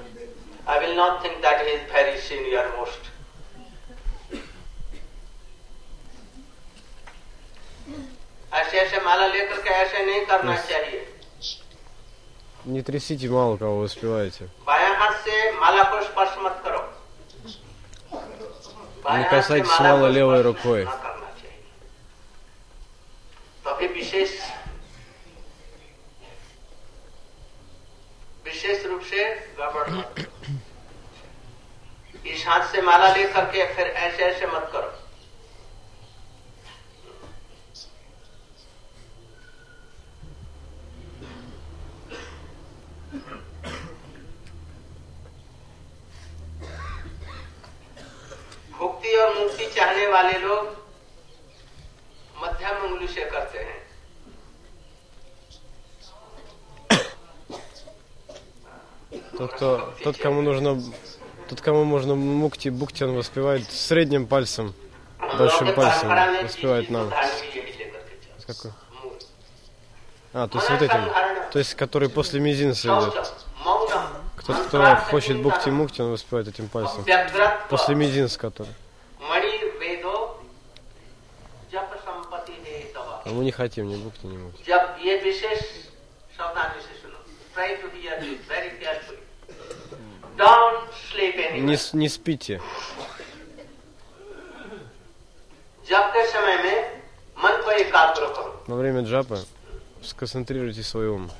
I 0.66 0.78
will 0.78 0.96
not 0.96 1.22
think 1.22 1.40
that 1.42 1.64
he 1.64 1.72
is 1.72 1.82
very 1.92 2.18
senior 2.18 2.68
most. 2.76 3.13
ऐसे 8.53 8.77
ऐसे 8.79 8.97
माला 9.05 9.27
लेकर 9.27 9.61
के 9.61 9.69
ऐसे 9.69 10.05
नहीं 10.05 10.25
करना 10.25 10.55
चाहिए 10.69 11.05
Не 12.67 12.81
трясите 12.83 13.27
мало 13.29 13.55
кого 13.57 13.77
вы 13.79 13.83
успеваете. 13.89 14.47
बाएं 14.67 14.95
हाथ 14.99 15.13
से 15.25 15.51
माला 15.59 15.83
को 15.91 16.01
स्पर्श 16.03 16.35
मत 16.45 16.61
करो 16.65 16.79
बाएं 19.03 19.17
Не 19.17 19.23
हाथ 19.23 19.29
से 19.29 19.35
касайтесь 19.35 19.69
माला 19.71 19.89
мало 19.95 19.99
को 20.01 20.07
левой 20.17 20.39
स्पर्श 20.41 20.45
рукой. 20.47 20.83
ना 20.85 20.95
करना 21.03 21.29
चाहिए 21.39 21.61
तभी 23.65 23.87
विशेष 23.93 24.31
विशेष 28.45 28.85
रूप 28.85 29.01
से 29.11 29.23
गड़बड़ 29.59 29.89
मत 29.89 30.13
करो। 30.17 30.57
इस 32.33 32.39
हाथ 32.47 32.63
से 32.71 32.81
माला 32.81 33.09
लेकर 33.15 33.45
के 33.53 33.65
फिर 33.75 33.87
ऐसे 33.87 34.23
ऐसे 34.23 34.45
मत 34.47 34.69
करो 34.73 34.89
भुक्ति 49.13 49.15
और 49.21 49.33
मुक्ति 49.39 49.65
चाहने 49.75 50.07
वाले 50.07 50.37
लोग 50.39 50.75
मध्यम 52.43 52.83
उंगली 52.85 53.07
से 53.07 53.25
करते 53.31 53.59
हैं 53.59 53.77
Тот, 59.37 59.53
кто, 59.53 59.93
тот, 60.03 60.17
кому 60.17 60.41
нужно, 60.41 60.75
тот, 60.75 60.93
Тот, 61.49 61.61
кому 61.61 61.83
можно 61.83 62.15
мукти, 62.15 62.69
букти, 62.69 63.03
он 63.03 63.15
воспевает 63.15 63.69
средним 63.71 64.27
пальцем, 64.27 64.73
हम 65.19 65.29
लोग 65.29 65.37
большим 65.37 65.67
के 65.67 65.73
пальцем 65.73 66.09
परंपरा 66.09 66.25
में 66.31 66.43
воспевает 66.43 66.85
चीज 66.85 66.91
нам. 66.91 67.09
धारण 67.09 67.29
भी 67.41 67.47
यही 67.59 67.73
लेकर 67.79 67.99
के 67.99 68.15
चलते 68.25 68.41
С 68.41 68.45
какой? 68.45 68.71
हैं। 68.71 68.77
मूल। 69.03 69.17
А, 70.33 70.47
то 70.47 70.59
есть 70.59 70.69
вот 70.69 70.81
этим. 70.81 71.49
То 71.51 71.59
есть, 71.59 71.73
который 71.75 72.09
после 72.09 72.39
мизинца 72.39 72.87
идет. 72.87 73.13
शौचम, 73.13 73.63
मौनम, 73.65 74.03
Тот, 74.45 74.57
кто 74.67 74.77
मंत्रार्थ 74.77 75.09
хочет 75.09 75.41
букти 75.41 75.63
चिंतनम, 75.65 75.77
мукти, 75.77 76.01
он 76.01 76.11
воспевает 76.11 76.47
этим 76.47 76.67
пальцем. 76.69 77.01
व्यग्रत्व, 77.03 77.69
После 77.69 77.95
мизинца 77.95 78.37
который. 78.39 78.73
А 83.24 83.30
мы 83.30 83.44
не 83.44 83.52
хотим 83.52 83.88
ни 83.88 83.96
бухты, 83.96 84.26
ни 84.26 84.36
мухи. 84.36 84.62
Не, 91.60 91.98
не 91.98 92.08
спите. 92.08 92.60
Во 98.66 98.76
время 98.76 99.02
джапа 99.02 99.38
сконцентрируйте 100.02 100.82
свой 100.82 101.08
ум. 101.08 101.30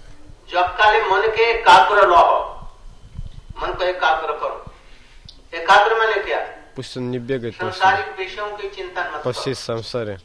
Пусть 6.74 6.96
он 6.96 7.10
не 7.10 7.18
бегает 7.18 7.56
по 7.56 7.70
всей, 7.70 7.82
по 9.22 9.32
всей 9.32 9.54
самсаре. 9.54 10.20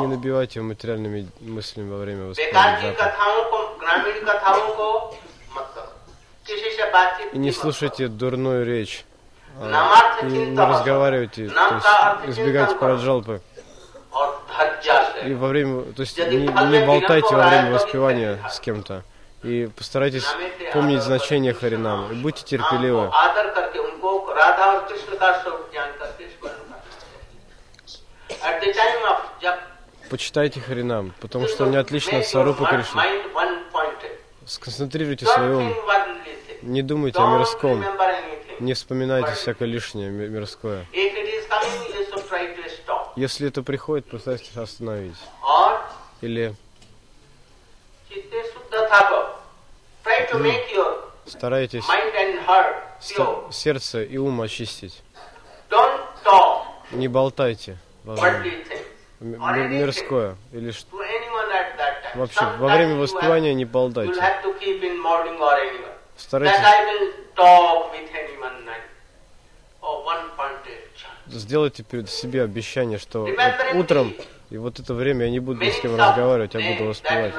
Не 0.00 0.06
набивайте 0.08 0.58
его 0.58 0.68
материальными 0.68 1.28
мыслями 1.40 1.90
во 1.90 1.98
время 1.98 2.26
воспитания 2.26 2.94
И 7.32 7.38
не 7.38 7.52
слушайте 7.52 8.08
дурную 8.08 8.66
речь. 8.66 9.04
А 9.60 10.18
и 10.22 10.24
не 10.26 10.58
разговаривайте, 10.58 11.48
то 11.48 11.74
есть 12.24 12.38
избегайте 12.38 12.74
параджалпы. 12.74 13.40
И 15.24 15.34
во 15.34 15.48
время, 15.48 15.92
то 15.92 16.02
есть 16.02 16.18
не, 16.18 16.46
не 16.46 16.86
болтайте 16.86 17.34
во 17.34 17.48
время 17.48 17.72
воспевания 17.72 18.40
с 18.50 18.60
кем-то. 18.60 19.04
И 19.42 19.68
постарайтесь 19.76 20.26
помнить 20.72 21.02
значение 21.02 21.54
Харинам. 21.54 22.12
И 22.12 22.14
будьте 22.16 22.44
терпеливы. 22.44 23.10
राधा 24.43 24.65
और 24.65 24.79
कृष्ण 24.87 25.17
का 25.17 25.31
स्वरूप 25.41 25.69
ज्ञान 25.71 25.91
करके 25.99 26.27
स्मरण 26.29 26.53
करना 26.69 28.49
एट 28.49 28.63
द 28.63 28.75
टाइम 28.77 29.03
ऑफ 29.11 29.19
जब 29.43 29.57
Почитайте 30.11 30.59
Харинам, 30.59 31.13
потому 31.21 31.47
что 31.47 31.65
он 31.65 31.71
не 31.71 31.77
отличен 31.77 32.15
от 32.17 32.25
Сарупы 32.25 32.65
Кришны. 32.65 32.95
Mind 32.95 33.25
one 33.33 33.55
point 33.73 33.99
Сконцентрируйте 34.47 35.25
свой 35.25 35.53
ум. 35.55 35.73
Не 36.63 36.81
думайте 36.81 37.19
о 37.19 37.27
мирском. 37.37 37.83
Не 38.59 38.73
вспоминайте 38.73 39.31
всякое 39.33 39.67
лишнее 39.67 40.09
ми- 40.09 40.27
мирское. 40.27 40.85
If 40.91 41.13
it 41.13 41.27
is 41.35 41.47
coming, 41.47 41.81
you 41.95 42.05
should 42.09 42.27
try 42.29 42.43
to 42.55 42.69
stop. 42.69 43.13
Если 43.15 43.47
это 43.47 43.61
приходит, 43.61 44.09
постарайтесь 44.09 44.57
остановить. 44.57 45.15
और 45.43 45.79
Или 46.21 46.55
चित्ते 48.09 48.41
Старайтесь 51.26 51.84
сердце 53.50 54.02
и 54.02 54.16
ум 54.16 54.40
очистить. 54.40 55.02
Не 56.92 57.08
болтайте 57.08 57.78
во 58.04 58.14
время 58.14 59.68
мирское 59.68 60.36
или 60.52 60.70
что. 60.70 60.96
Вообще, 62.14 62.44
во 62.58 62.68
время 62.68 62.96
воспевания 62.96 63.54
не 63.54 63.64
болтайте. 63.64 64.20
Старайтесь 66.16 66.60
сделайте 71.26 71.82
перед 71.82 72.08
себе 72.08 72.42
обещание, 72.42 72.98
что 72.98 73.26
вот 73.26 73.74
утром 73.74 74.14
и 74.50 74.56
вот 74.56 74.78
это 74.78 74.94
время 74.94 75.26
я 75.26 75.30
не 75.30 75.40
буду 75.40 75.60
ни 75.60 75.70
с 75.70 75.80
кем 75.80 75.96
разговаривать, 75.96 76.54
я 76.54 76.72
буду 76.72 76.88
воспевать. 76.90 77.34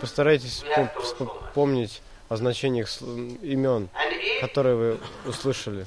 Постарайтесь 0.00 0.64
помнить 1.54 2.02
о 2.32 2.36
значениях 2.36 2.88
имен, 3.42 3.90
которые 4.40 4.74
вы 4.74 5.00
услышали. 5.26 5.84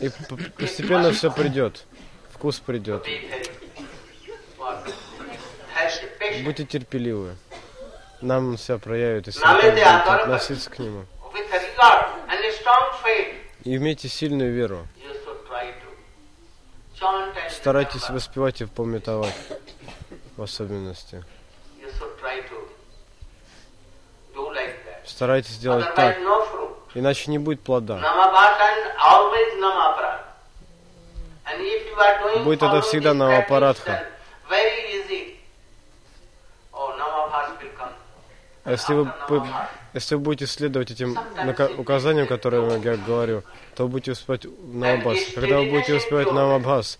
И 0.00 0.10
постепенно 0.58 1.12
все 1.12 1.30
придет. 1.30 1.86
Вкус 2.32 2.60
придет. 2.60 3.06
Будьте 6.44 6.64
терпеливы. 6.66 7.36
Нам 8.20 8.58
все 8.58 8.78
проявит, 8.78 9.28
если 9.28 9.40
будем 9.40 9.88
адорно. 9.88 10.14
относиться 10.14 10.68
к 10.68 10.78
нему. 10.78 11.06
И 13.64 13.76
имейте 13.76 14.08
сильную 14.08 14.52
веру. 14.52 14.86
Старайтесь 17.48 18.10
воспевать 18.10 18.60
и 18.60 18.66
пометовать 18.66 19.34
в 19.79 19.79
особенности. 20.42 21.24
Старайтесь 25.04 25.58
делать 25.58 25.94
так, 25.94 26.16
иначе 26.94 27.30
не 27.30 27.38
будет 27.38 27.60
плода. 27.60 28.00
Будет 32.44 32.62
это 32.62 32.80
всегда 32.80 33.12
намапарадха. 33.12 34.02
Oh. 34.02 34.10
А 38.70 38.72
если 38.72 38.92
вы, 38.94 39.04
namabhas. 39.04 39.48
если 39.94 40.14
вы 40.14 40.20
будете 40.20 40.46
следовать 40.46 40.90
этим 40.90 41.18
указаниям, 41.78 42.26
которые 42.26 42.80
я 42.80 42.96
говорю, 42.96 43.42
то 43.74 43.84
вы 43.84 43.88
будете 43.88 44.12
успевать 44.12 44.44
Намабхас. 44.44 45.18
Когда 45.34 45.58
вы 45.58 45.70
будете 45.70 45.94
успевать 45.94 46.30
Намабхас, 46.30 46.98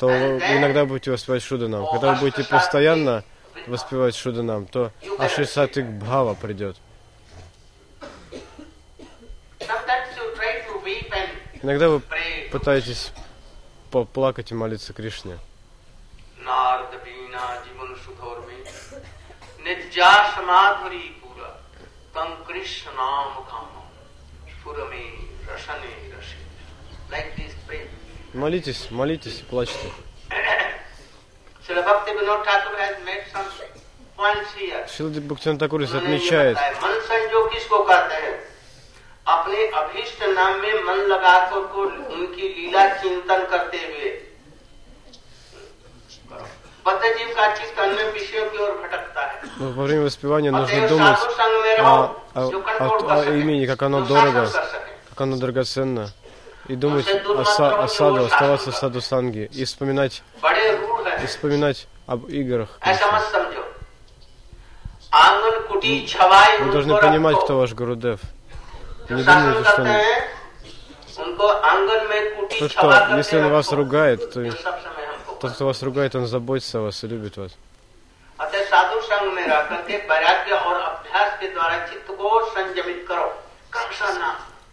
то 0.00 0.08
иногда 0.08 0.86
будете 0.86 1.10
воспевать 1.10 1.42
Шуданам. 1.42 1.86
Когда 1.92 2.14
вы 2.14 2.20
будете 2.20 2.42
постоянно 2.42 3.22
воспевать 3.66 4.16
Шуданам, 4.16 4.66
то 4.66 4.92
Ашисатик 5.18 5.84
Бхава 5.84 6.32
придет. 6.34 6.78
Иногда 11.62 11.90
вы 11.90 12.00
пытаетесь 12.50 13.12
поплакать 13.90 14.50
и 14.50 14.54
молиться 14.54 14.94
Кришне. 14.94 15.38
Кришна 22.46 23.30
Мукамам, 23.34 23.86
Пураме, 24.64 25.12
Рашане, 25.48 26.09
Молитесь, 28.33 28.87
молитесь 28.91 29.39
и 29.39 29.43
плачьте. 29.43 29.87
Srila 31.65 31.83
Bhakti 31.83 32.11
Vinod 32.11 32.43
Thakur 32.45 32.75
has 32.77 32.95
made 33.05 33.23
some 33.33 33.47
points 34.17 34.51
here. 34.59 34.85
Шилди 34.87 35.19
Бхактиван 35.19 35.57
Такурис 35.57 35.89
उन्होंने 35.91 36.09
ये 36.09 36.17
отмечает, 36.17 36.55
बताया, 36.55 36.71
मन 36.83 36.99
संयोग 37.09 37.51
किसको 37.53 37.83
कहते 37.83 38.15
हैं 38.25 38.35
अपने 39.27 39.57
अभीष्ट 39.81 40.23
नाम 40.37 40.61
में 40.61 40.73
मन 40.87 40.99
लगाकर 41.11 41.61
को 41.73 41.81
उनकी 42.15 42.47
लीला 42.55 42.87
चिंतन 43.01 43.45
करते 43.51 43.77
हुए 43.77 44.09
बद्ध 46.85 47.01
जीव 47.17 47.27
का 47.37 47.45
चित्त 47.55 47.79
अन्य 47.79 48.03
विषयों 48.13 48.45
की 48.51 48.57
ओर 48.63 48.71
भटकता 48.83 49.21
है 49.25 49.41
ну, 49.59 49.71
во 49.73 49.83
время 49.85 50.03
воспевания 50.03 50.51
нужно 50.51 50.75
अतएव 50.75 50.89
думать 50.89 51.17
साधु 51.19 51.31
संग 51.39 51.63
में 51.63 51.77
о, 51.77 51.81
रहो, 51.81 52.21
о- 52.35 52.51
जो 52.51 52.59
о- 52.59 52.61
कंट्रोल 52.61 52.99
о 52.99 53.07
कर 53.07 53.23
सके, 53.23 53.39
имени, 53.41 53.65
как 53.65 53.81
оно 53.83 54.01
जो 54.01 54.07
дорого, 54.13 54.45
शासन 54.45 54.59
कर 54.59 54.65
सके। 54.65 54.91
как 55.09 55.21
оно 55.21 55.37
драгоценно. 55.37 56.09
и 56.70 56.76
думать 56.76 57.04
о, 57.08 57.44
са, 57.44 57.82
о 57.82 57.88
саду, 57.88 58.24
оставаться 58.26 58.70
в 58.70 58.76
саду 58.76 59.00
санги. 59.00 59.50
И 59.52 59.64
вспоминать, 59.64 60.22
и 61.20 61.26
вспоминать 61.26 61.88
об 62.06 62.26
играх. 62.28 62.78
Вы 66.60 66.72
должны 66.72 66.96
понимать, 67.00 67.36
кто 67.40 67.58
ваш 67.58 67.74
Гурудев. 67.74 68.20
Не 69.08 69.24
думайте, 69.24 69.64
что 69.64 69.82
он... 69.82 69.88
То, 72.58 72.68
что 72.68 73.16
если 73.16 73.38
он 73.38 73.50
вас 73.50 73.72
ругает, 73.72 74.32
то 74.32 74.44
тот, 75.40 75.52
кто 75.52 75.66
вас 75.66 75.82
ругает, 75.82 76.14
он 76.14 76.26
заботится 76.26 76.78
о 76.78 76.82
вас 76.82 77.02
и 77.02 77.08
любит 77.08 77.36
вас. 77.36 77.50
Саду 78.38 79.02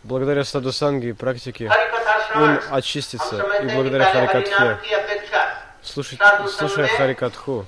Благодаря 0.08 0.46
саду 0.46 0.72
санги 0.72 1.08
и 1.08 1.12
практике 1.12 1.70
он 2.34 2.62
очистится, 2.72 3.46
и 3.62 3.68
благодаря 3.76 4.06
харикатхе, 4.06 4.80
слушать, 5.82 6.18
слушая 6.50 6.88
харикатху, 6.88 7.66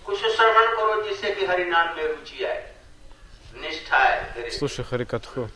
слушая 4.58 4.86
харикатху, 4.86 5.50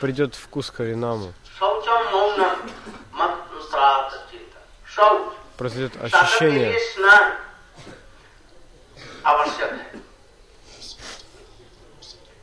придет 0.00 0.34
вкус 0.34 0.72
к 0.72 0.74
харинаму, 0.78 1.34
произойдет 5.56 5.92
ощущение 6.02 6.76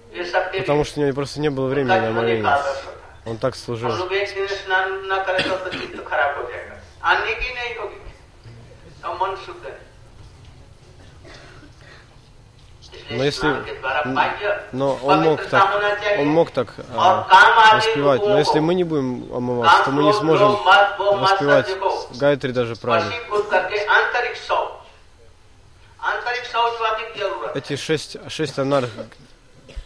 Потому 0.59 0.85
что 0.85 1.01
у 1.01 1.03
него 1.05 1.14
просто 1.14 1.40
не 1.40 1.51
было 1.51 1.68
времени 1.68 1.98
на 1.98 2.11
моление. 2.11 2.59
Он 3.25 3.38
так 3.38 3.55
служил. 3.57 3.90
Но 13.11 13.25
если, 13.25 13.55
но 14.72 14.98
он 15.03 15.20
мог 15.22 15.44
так, 15.46 15.83
он 16.18 16.27
мог 16.29 16.51
так 16.51 16.75
а, 16.94 17.75
воспевать. 17.75 18.22
Но 18.22 18.38
если 18.38 18.59
мы 18.61 18.75
не 18.75 18.85
будем 18.85 19.29
омываться, 19.35 19.85
то 19.85 19.90
мы 19.90 20.05
не 20.05 20.12
сможем 20.12 20.57
воспевать. 20.98 21.68
Гайтри 22.18 22.53
даже 22.53 22.77
правильно. 22.77 23.12
Эти 27.55 27.77
шесть, 27.77 28.16
шесть 28.29 28.59
анарх 28.59 28.88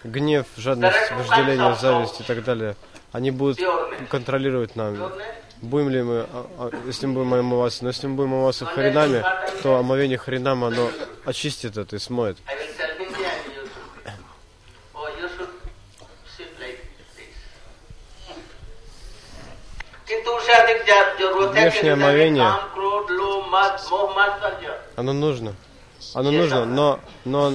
гнев, 0.06 0.46
жадность, 0.56 1.10
вожделение, 1.12 1.76
зависть 1.76 2.20
и 2.20 2.24
так 2.24 2.44
далее, 2.44 2.76
они 3.12 3.30
будут 3.30 3.58
контролировать 4.08 4.76
нами. 4.76 4.98
Будем 5.62 5.88
ли 5.88 6.02
мы, 6.02 6.26
а, 6.30 6.46
а, 6.58 6.70
если 6.86 7.06
мы 7.06 7.14
будем 7.14 7.34
омываться, 7.34 7.82
но 7.82 7.88
если 7.88 8.06
мы 8.06 8.16
будем 8.16 8.34
омываться 8.34 8.66
хренами, 8.66 9.24
то 9.62 9.76
омовение 9.76 10.18
хренама, 10.18 10.68
оно 10.68 10.90
очистит 11.24 11.76
это 11.78 11.96
и 11.96 11.98
смоет. 11.98 12.36
Внешнее 21.52 21.94
омовение, 21.94 22.52
оно 24.96 25.12
нужно, 25.12 25.54
оно 26.14 26.30
нужно, 26.30 26.64
но, 26.66 27.00
но 27.24 27.52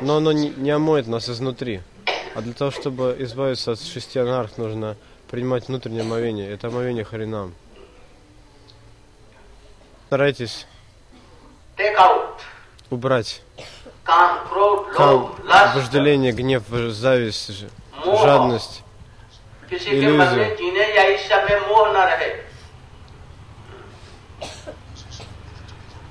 но 0.00 0.16
оно 0.16 0.32
не, 0.32 0.50
не 0.50 0.70
омоет 0.70 1.06
нас 1.06 1.28
изнутри. 1.28 1.80
А 2.34 2.40
для 2.40 2.52
того, 2.52 2.70
чтобы 2.70 3.16
избавиться 3.20 3.72
от 3.72 3.80
шести 3.80 4.18
анарх, 4.18 4.58
нужно 4.58 4.96
принимать 5.30 5.68
внутреннее 5.68 6.02
омовение. 6.02 6.50
Это 6.50 6.68
омовение 6.68 7.04
Харинам. 7.04 7.54
Старайтесь 10.06 10.66
убрать 12.90 13.42
кам, 14.96 15.34
вожделение, 15.74 16.32
гнев, 16.32 16.62
зависть, 16.68 17.50
жадность, 18.04 18.82
иллюзию. 19.70 20.56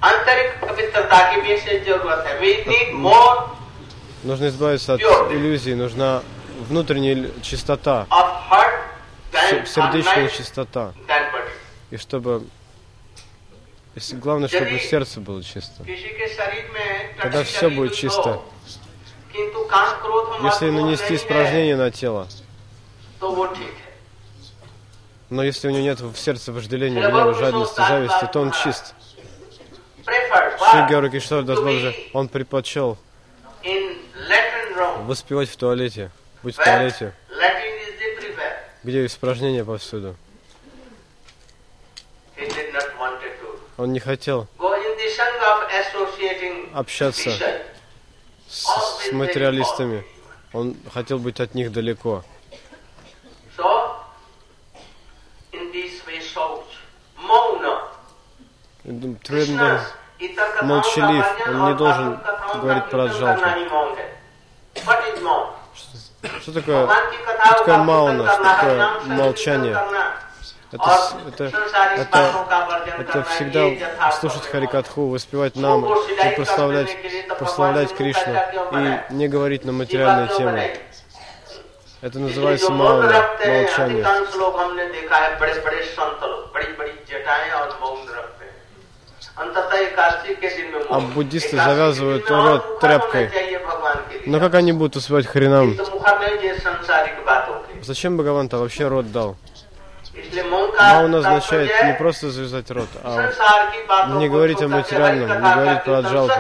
आंतरिक 0.04 0.60
पवित्रता 0.64 1.18
की 1.32 1.40
भी 1.40 1.52
इसे 1.54 1.78
जरूरत 1.86 2.26
है 2.26 2.38
वी 2.40 2.52
नीड 2.68 2.94
मोर 3.06 3.56
Нужно 4.24 4.46
избавиться 4.48 4.94
от 4.94 5.00
Pure. 5.00 5.32
иллюзий, 5.32 5.74
нужна 5.74 6.22
внутренняя 6.68 7.14
л- 7.14 7.30
чистота, 7.42 8.06
ऑफ 8.10 8.30
हार्ट 8.50 8.74
се- 9.50 9.64
сердечная 9.66 10.28
чистота. 10.28 10.92
than 11.08 11.22
body. 11.32 11.50
И 11.92 11.96
чтобы... 11.96 12.42
Если, 13.94 14.16
главное, 14.16 14.48
чтобы 14.48 14.78
сердце 14.78 15.20
было 15.20 15.42
чисто. 15.42 15.84
किसी 15.84 16.08
के 16.18 16.26
शरीर 16.28 16.70
में 16.74 17.16
Тогда 17.20 17.42
टट्टी 17.42 17.44
все 17.44 17.60
शरीर 17.60 17.76
будет 17.78 17.90
हो, 17.90 17.96
чисто. 17.96 18.40
किंतु 19.32 19.64
काम 19.70 19.88
क्रोध 20.02 20.40
मद, 20.40 20.52
Если 20.52 20.70
मोह 20.70 20.80
нанести 20.84 21.04
नहीं 21.04 21.16
испражнение 21.16 21.76
на 21.76 21.90
тело, 21.90 22.24
है, 22.24 23.20
तो 23.20 23.30
वो 23.30 23.46
ठीक 23.46 23.74
है 23.82 23.86
но 25.30 25.42
если 25.44 25.68
у 25.68 25.70
него 25.70 25.82
нет 25.82 26.00
в 26.00 26.16
сердце 26.16 26.52
вожделения, 26.52 27.02
гнева, 27.02 27.34
жадности, 27.34 27.76
зависти, 27.76 28.26
то 28.32 28.40
он 28.40 28.50
чист. 28.50 28.94
Шри 30.05 30.89
Георгий 30.89 31.19
Кишор 31.19 31.41
to 31.41 31.43
Дасбаб 31.43 31.73
же, 31.75 31.91
be 31.91 32.09
он 32.13 32.27
предпочел 32.27 32.97
воспевать 35.05 35.49
в 35.49 35.55
туалете, 35.55 36.11
быть 36.41 36.55
в 36.55 36.63
туалете, 36.63 37.13
где 38.83 39.05
испражнения 39.05 39.63
повсюду. 39.63 40.15
Он 43.77 43.91
не 43.91 43.99
хотел 43.99 44.47
общаться 46.73 47.31
с, 48.49 48.65
с 48.65 49.11
материалистами. 49.11 50.05
Он 50.53 50.75
хотел 50.93 51.17
быть 51.19 51.39
от 51.39 51.55
них 51.55 51.71
далеко. 51.71 52.23
So, 53.57 53.95
in 55.51 55.71
this 55.71 56.05
way, 56.05 56.19
so 56.19 56.63
Mauna, 57.17 57.81
И 58.39 58.41
дум- 58.43 58.72
Твердо 58.83 59.79
молчалив, 60.61 61.25
он 61.47 61.65
не 61.67 61.73
должен 61.75 62.19
говорить 62.55 62.89
про 62.89 63.07
жалку. 63.07 63.45
Что, 65.73 66.39
что 66.41 66.53
такое, 66.53 66.87
что 66.87 67.57
такое 67.59 67.77
мауна, 67.77 68.33
что 68.33 68.43
такое 68.43 68.89
молчание? 69.05 69.77
Это, 70.73 70.99
это, 71.27 71.51
это, 71.97 72.85
это 72.97 73.23
всегда 73.23 74.11
слушать 74.11 74.45
Харикатху, 74.47 75.07
воспевать 75.07 75.55
нам 75.55 75.85
и 75.85 76.35
прославлять, 76.35 76.97
прославлять 77.37 77.93
Кришну 77.95 78.33
и 78.73 79.13
не 79.13 79.27
говорить 79.27 79.63
на 79.65 79.71
материальные 79.71 80.27
темы. 80.35 80.77
Это 82.01 82.19
называется 82.19 82.69
мауна, 82.69 83.29
молчание. 83.45 84.05
А 89.35 90.99
буддисты 90.99 91.57
завязывают 91.57 92.29
рот 92.29 92.79
тряпкой. 92.79 93.31
Но 94.25 94.39
как 94.39 94.53
они 94.55 94.73
будут 94.73 94.95
успевать 94.95 95.25
хренам? 95.25 95.75
Зачем 97.81 98.15
Бхагаван-то 98.17 98.57
вообще 98.57 98.87
рот 98.87 99.11
дал? 99.11 99.35
Мауна 100.79 101.17
означает 101.19 101.71
не 101.85 101.93
просто 101.95 102.29
завязать 102.29 102.69
рот, 102.71 102.87
а 103.03 103.31
не 104.17 104.29
говорить 104.29 104.61
о 104.61 104.67
материальном, 104.67 105.29
не 105.29 105.53
говорить 105.53 105.83
про 105.83 105.97
отжалку. 105.97 106.33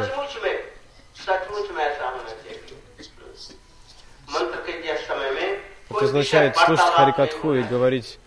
Это 5.89 6.05
означает 6.05 6.57
слушать 6.57 6.85
Харикатху 6.85 7.53
и 7.55 7.63
говорить 7.63 8.19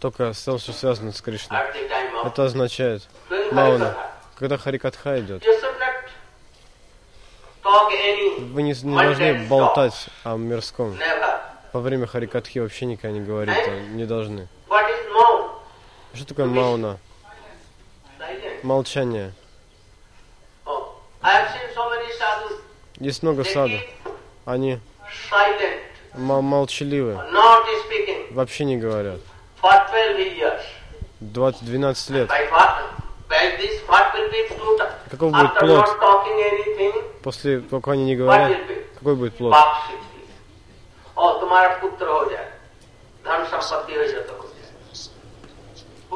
только 0.00 0.32
с 0.32 0.42
тем, 0.42 0.58
что 0.58 0.72
связано 0.72 1.12
с 1.12 1.20
Кришной. 1.20 1.58
Это 2.24 2.44
означает 2.44 3.08
Мауна. 3.52 3.96
Когда 4.36 4.58
Харикатха 4.58 5.18
идет, 5.20 5.42
вы 8.38 8.62
не, 8.62 8.72
не 8.72 8.96
должны 8.96 9.46
болтать 9.48 10.08
о 10.24 10.36
мирском. 10.36 10.96
Во 11.72 11.80
время 11.80 12.06
Харикатхи 12.06 12.58
вообще 12.58 12.86
никогда 12.86 13.18
не 13.18 13.24
говорить, 13.24 13.56
а 13.56 13.80
не 13.80 14.04
должны. 14.04 14.48
Что 16.14 16.26
такое 16.26 16.46
мауна? 16.46 16.98
Молчание. 18.62 19.32
Oh. 20.64 20.86
Есть 22.98 23.22
много 23.22 23.44
саду. 23.44 23.76
Они 24.46 24.80
молчаливы, 26.14 27.20
вообще 28.30 28.64
не 28.64 28.78
говорят. 28.78 29.20
20, 31.20 31.64
12 31.64 32.10
лет. 32.10 32.30
Каков 35.10 35.32
будет 35.32 35.58
плод? 35.58 35.88
После, 37.22 37.60
пока 37.60 37.92
они 37.92 38.04
не 38.04 38.16
говорят, 38.16 38.58
какой 38.98 39.16
будет 39.16 39.36
плод? 39.36 39.54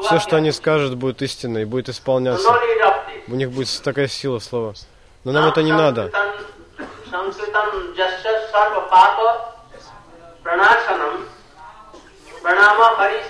Все, 0.03 0.19
что 0.19 0.37
они 0.37 0.51
скажут, 0.51 0.95
будет 0.95 1.21
истиной, 1.21 1.65
будет 1.65 1.89
исполняться. 1.89 2.49
У 3.27 3.35
них 3.35 3.51
будет 3.51 3.81
такая 3.83 4.07
сила 4.07 4.39
слова. 4.39 4.73
Но 5.23 5.31
нам 5.31 5.49
это 5.49 5.61
не 5.61 5.71
надо. 5.71 6.11
Пранашанам, 10.43 11.25
пранама 12.41 12.95
харис 12.95 13.25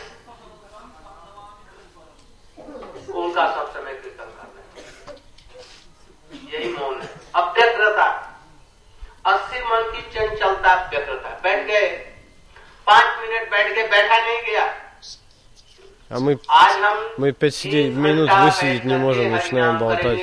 ओम 3.16 3.32
सब 3.32 3.72
समय 3.74 3.94
कीर्तन 3.94 4.30
करना 4.38 4.62
यही 6.54 6.70
मौन 6.74 7.02
है। 7.02 7.10
अब 7.36 7.46
अस्सी 9.26 9.60
मन 9.60 9.84
की 9.96 10.02
चंचलता 10.14 10.74
व्यग्रता। 10.92 11.30
बैठ 11.44 11.68
गए। 11.68 11.88
पांच 12.88 13.08
मिनट 13.22 13.50
बैठ 13.52 13.68
के 13.76 13.84
बैठा 13.88 14.18
नहीं 14.18 14.42
गया। 14.44 14.66
А 16.14 16.20
мы, 16.20 16.38
мы 17.18 17.32
5 17.32 17.96
минут 17.96 18.30
высидеть 18.30 18.84
не 18.84 18.98
можем, 18.98 19.32
начинаем 19.32 19.78
болтать. 19.78 20.20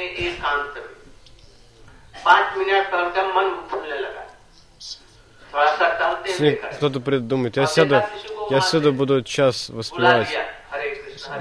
Если 6.26 6.50
кто-то 6.50 7.00
придумает, 7.00 7.56
я 7.56 7.66
сяду, 7.66 8.02
я 8.50 8.60
сяду 8.60 8.92
буду 8.92 9.22
час 9.22 9.70
воспевать. 9.70 10.28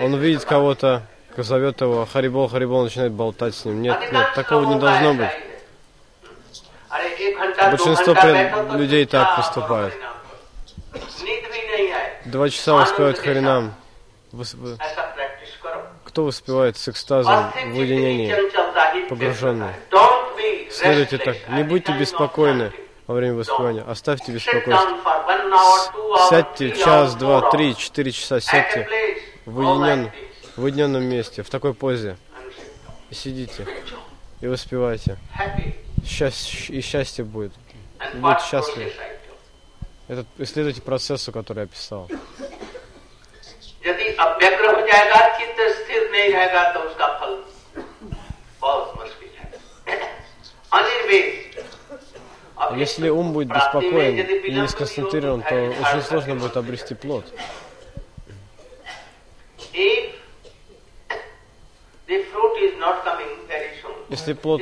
Он 0.02 0.16
видит 0.16 0.46
кого-то, 0.46 1.02
зовет 1.44 1.82
его 1.82 2.06
Харибол, 2.06 2.48
Харибол 2.48 2.84
начинает 2.84 3.12
болтать 3.12 3.56
с 3.56 3.66
ним. 3.66 3.82
Нет, 3.82 4.00
нет, 4.12 4.34
такого 4.36 4.66
не 4.74 4.80
должно 4.80 5.14
быть. 5.14 5.30
Большинство 7.72 8.14
людей 8.78 9.06
так 9.06 9.36
поступают. 9.36 9.94
Два 12.26 12.50
часа 12.50 12.76
успевают 12.76 13.20
Харинам. 13.20 13.74
Кто 16.04 16.24
успевает 16.24 16.78
с 16.78 16.88
экстазом 16.90 17.52
в 17.52 17.78
уединении, 17.78 18.36
погруженный? 19.08 19.74
Следуйте 20.72 21.18
так. 21.18 21.38
Не 21.50 21.64
будьте 21.64 21.94
беспокойны 21.94 22.72
во 23.08 23.16
время 23.16 23.36
воспевания. 23.36 23.84
Оставьте 23.88 24.32
беспокойство. 24.32 24.98
Сядьте 26.30 26.72
час, 26.72 27.16
два, 27.16 27.50
три, 27.52 27.76
четыре 27.76 28.12
часа, 28.12 28.40
сядьте 28.40 28.88
в 29.46 29.60
уединенном 29.60 30.12
в 30.58 30.64
уединенном 30.64 31.04
месте, 31.04 31.44
в 31.44 31.50
такой 31.50 31.74
позе. 31.74 32.18
И 33.10 33.16
сидите, 33.16 33.66
и 34.42 34.48
воспевайте. 34.48 35.18
И 36.04 36.82
счастье 36.82 37.24
будет. 37.24 37.54
Будет 38.16 38.42
счастливы. 38.42 38.92
Этот, 40.08 40.28
исследуйте 40.38 40.82
процессу, 40.82 41.32
который 41.32 41.62
я 41.62 41.68
писал. 41.68 42.10
Если 52.76 53.10
ум 53.10 53.34
будет 53.34 53.48
беспокоен 53.50 54.20
и 54.20 54.52
не 54.52 54.68
сконцентрирован, 54.68 55.42
то 55.42 55.56
очень 55.56 56.02
сложно 56.02 56.36
будет 56.36 56.58
обрести 56.58 56.96
плод. 56.96 57.26
Если 64.10 64.34
плод, 64.34 64.62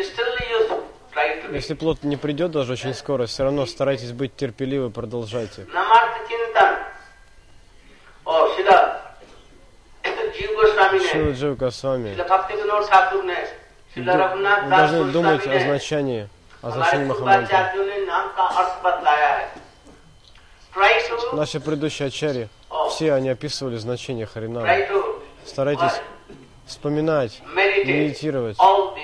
если 1.51 1.73
плод 1.75 2.03
не 2.03 2.17
придет 2.17 2.51
даже 2.51 2.73
очень 2.73 2.93
скоро, 2.95 3.27
все 3.27 3.43
равно 3.43 3.65
старайтесь 3.67 4.11
быть 4.11 4.35
терпеливы, 4.35 4.89
продолжайте. 4.89 5.67
Шила 11.11 11.31
Джива 11.31 11.55
Госвами. 11.55 12.15
Вы 13.95 14.03
должны 14.69 15.03
думать 15.11 15.47
о 15.47 15.59
значении, 15.59 16.27
о 16.61 16.71
значении 16.71 17.05
Махамантры. 17.05 17.55
Наши 21.33 21.59
предыдущие 21.59 22.07
ачари, 22.07 22.49
все 22.89 23.13
они 23.13 23.29
описывали 23.29 23.77
значение 23.77 24.25
Харинама. 24.25 24.67
Старайтесь 25.45 26.01
вспоминать, 26.65 27.41
медитировать. 27.85 28.57
О, 28.59 28.95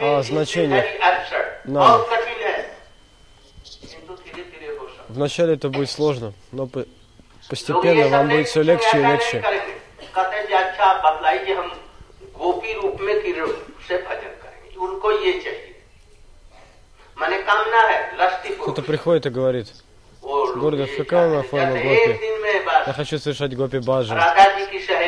о 0.00 0.22
значениях 0.22 0.84
нам. 1.64 2.02
Вначале 5.08 5.54
это 5.54 5.68
будет 5.68 5.90
сложно, 5.90 6.32
но 6.52 6.68
постепенно 7.48 8.08
вам 8.08 8.28
будет 8.28 8.48
все 8.48 8.62
легче 8.62 8.98
и 8.98 9.02
легче. 9.02 9.42
Кто-то 18.60 18.82
приходит 18.82 19.26
и 19.26 19.30
говорит, 19.30 19.72
"Гурда, 20.22 20.86
какая 20.96 21.28
у 21.28 21.30
меня 21.30 21.42
форма 21.42 21.72
гопи? 21.72 22.20
Я 22.86 22.92
хочу 22.92 23.18
совершать 23.18 23.56
гопи 23.56 23.78
баджан. 23.78 24.18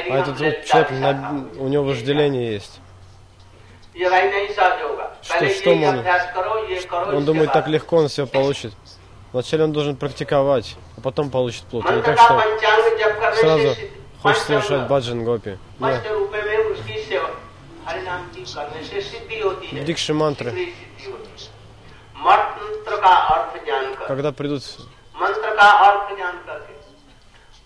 А 0.08 0.18
этот 0.18 0.40
вот 0.40 0.64
человек, 0.64 0.90
на... 0.90 1.48
у 1.58 1.68
него 1.68 1.84
вожделение 1.84 2.52
есть. 2.52 2.80
Что, 5.22 5.48
что 5.48 5.70
он, 5.70 7.14
он 7.14 7.24
думает, 7.24 7.52
так 7.52 7.66
легко 7.66 7.96
он 7.96 8.08
все 8.08 8.26
получит. 8.26 8.72
Вначале 9.32 9.64
он 9.64 9.72
должен 9.72 9.96
практиковать, 9.96 10.76
а 10.96 11.00
потом 11.00 11.30
получит 11.30 11.64
плод. 11.64 11.84
Не 11.90 12.02
так, 12.02 12.18
что 12.18 12.42
сразу 13.34 13.76
хочет 14.22 14.42
совершать 14.42 14.88
баджан 14.88 15.24
гопи. 15.24 15.58
Нет. 15.80 16.02
Дикши 19.84 20.14
мантры. 20.14 20.52
Когда 24.06 24.32
придут, 24.32 24.62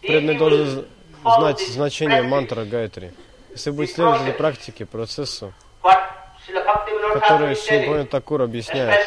преданный 0.00 0.38
должен 0.38 0.87
знать 1.22 1.61
значение 1.61 2.22
мантры 2.22 2.64
Гайтри. 2.64 3.12
Если 3.50 3.70
будет 3.70 3.90
следовать 3.90 4.22
за 4.22 4.33
практике, 4.33 4.87
процессу, 4.87 5.52
который 7.14 7.54
Шилбхавани 7.56 8.06
Такур 8.06 8.42
объясняет, 8.42 9.06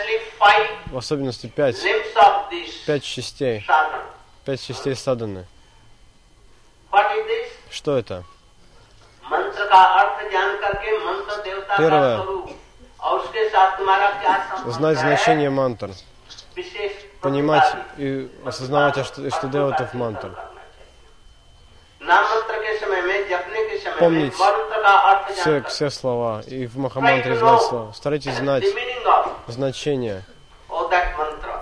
в 0.88 0.97
особенности 0.97 1.47
пять, 1.47 1.78
пять 2.86 3.04
частей, 3.04 3.65
пять 4.45 4.62
частей 4.62 4.95
саданы. 4.95 5.45
Что 7.69 7.97
это? 7.97 8.23
Первое. 11.78 12.21
Знать 14.65 14.97
значение 14.99 15.49
мантр. 15.49 15.91
Понимать 17.21 17.76
и 17.97 18.30
осознавать, 18.45 19.06
что, 19.06 19.30
что 19.32 19.47
делает 19.47 19.80
в 19.80 19.93
мантр. 19.95 20.38
Помнить 23.99 24.33
все, 25.35 25.63
все 25.63 25.89
слова 25.89 26.41
и 26.47 26.65
в 26.65 26.77
Махамантре 26.77 27.35
знать 27.35 27.61
слова. 27.61 27.93
Старайтесь 27.93 28.35
знать 28.35 28.65
значение 29.47 30.23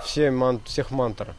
все 0.04 0.32
ман, 0.32 0.62
всех 0.65 0.91
мантр. 0.91 1.34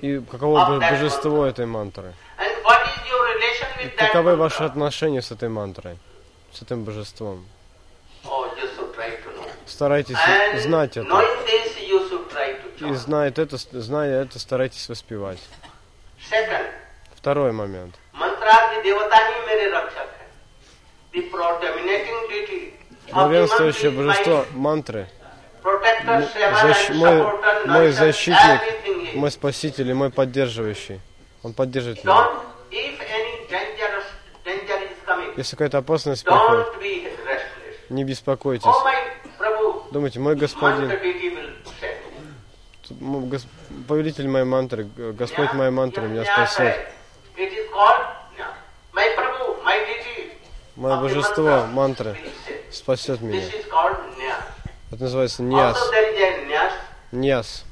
И 0.00 0.20
каково 0.30 0.80
божество 0.80 1.46
этой 1.46 1.66
мантры? 1.66 2.14
И 3.82 3.88
каковы 3.88 4.36
ваши 4.36 4.64
отношения 4.64 5.22
с 5.22 5.30
этой 5.30 5.48
мантрой, 5.48 5.98
с 6.52 6.62
этим 6.62 6.84
божеством? 6.84 7.46
Старайтесь 9.66 10.16
знать 10.62 10.96
это 10.96 11.41
и 12.82 12.94
знает 12.94 13.38
это, 13.38 13.56
зная 13.56 14.22
это, 14.22 14.38
старайтесь 14.38 14.88
воспевать. 14.88 15.38
Второй 17.14 17.52
момент. 17.52 17.94
Главенствующее 23.12 23.90
божество 23.90 24.46
мантры, 24.52 25.08
защ, 25.62 26.90
мой, 26.90 27.24
мой 27.66 27.90
защитник, 27.92 29.14
мой 29.14 29.30
спаситель 29.30 29.90
и 29.90 29.92
мой 29.92 30.10
поддерживающий. 30.10 31.00
Он 31.42 31.52
поддерживает 31.52 32.02
меня. 32.04 32.30
Если 35.36 35.56
какая-то 35.56 35.78
опасность 35.78 36.24
приходит, 36.24 36.66
не 37.90 38.04
беспокойтесь. 38.04 38.66
Думайте, 39.90 40.20
мой 40.20 40.36
господин, 40.36 40.90
гос- 43.00 43.46
повелитель 43.88 44.28
моей 44.28 44.44
мантры, 44.44 44.84
Господь 44.96 45.52
моей 45.54 45.70
мантры 45.70 46.08
меня 46.08 46.24
спасет. 46.24 46.88
Мое 50.76 50.96
божество, 51.00 51.66
мантры, 51.70 52.16
спасет 52.70 53.20
меня. 53.20 53.42
Это 54.90 55.02
называется 55.04 55.42
ньяс. 55.42 55.78
Ньяс. 57.12 57.64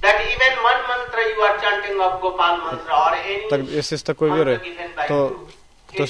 Так, 3.50 3.61
если 3.62 3.96
с 3.96 4.02
такой 4.02 4.30
верой, 4.30 4.59
то, 5.09 5.46
то 5.96 6.06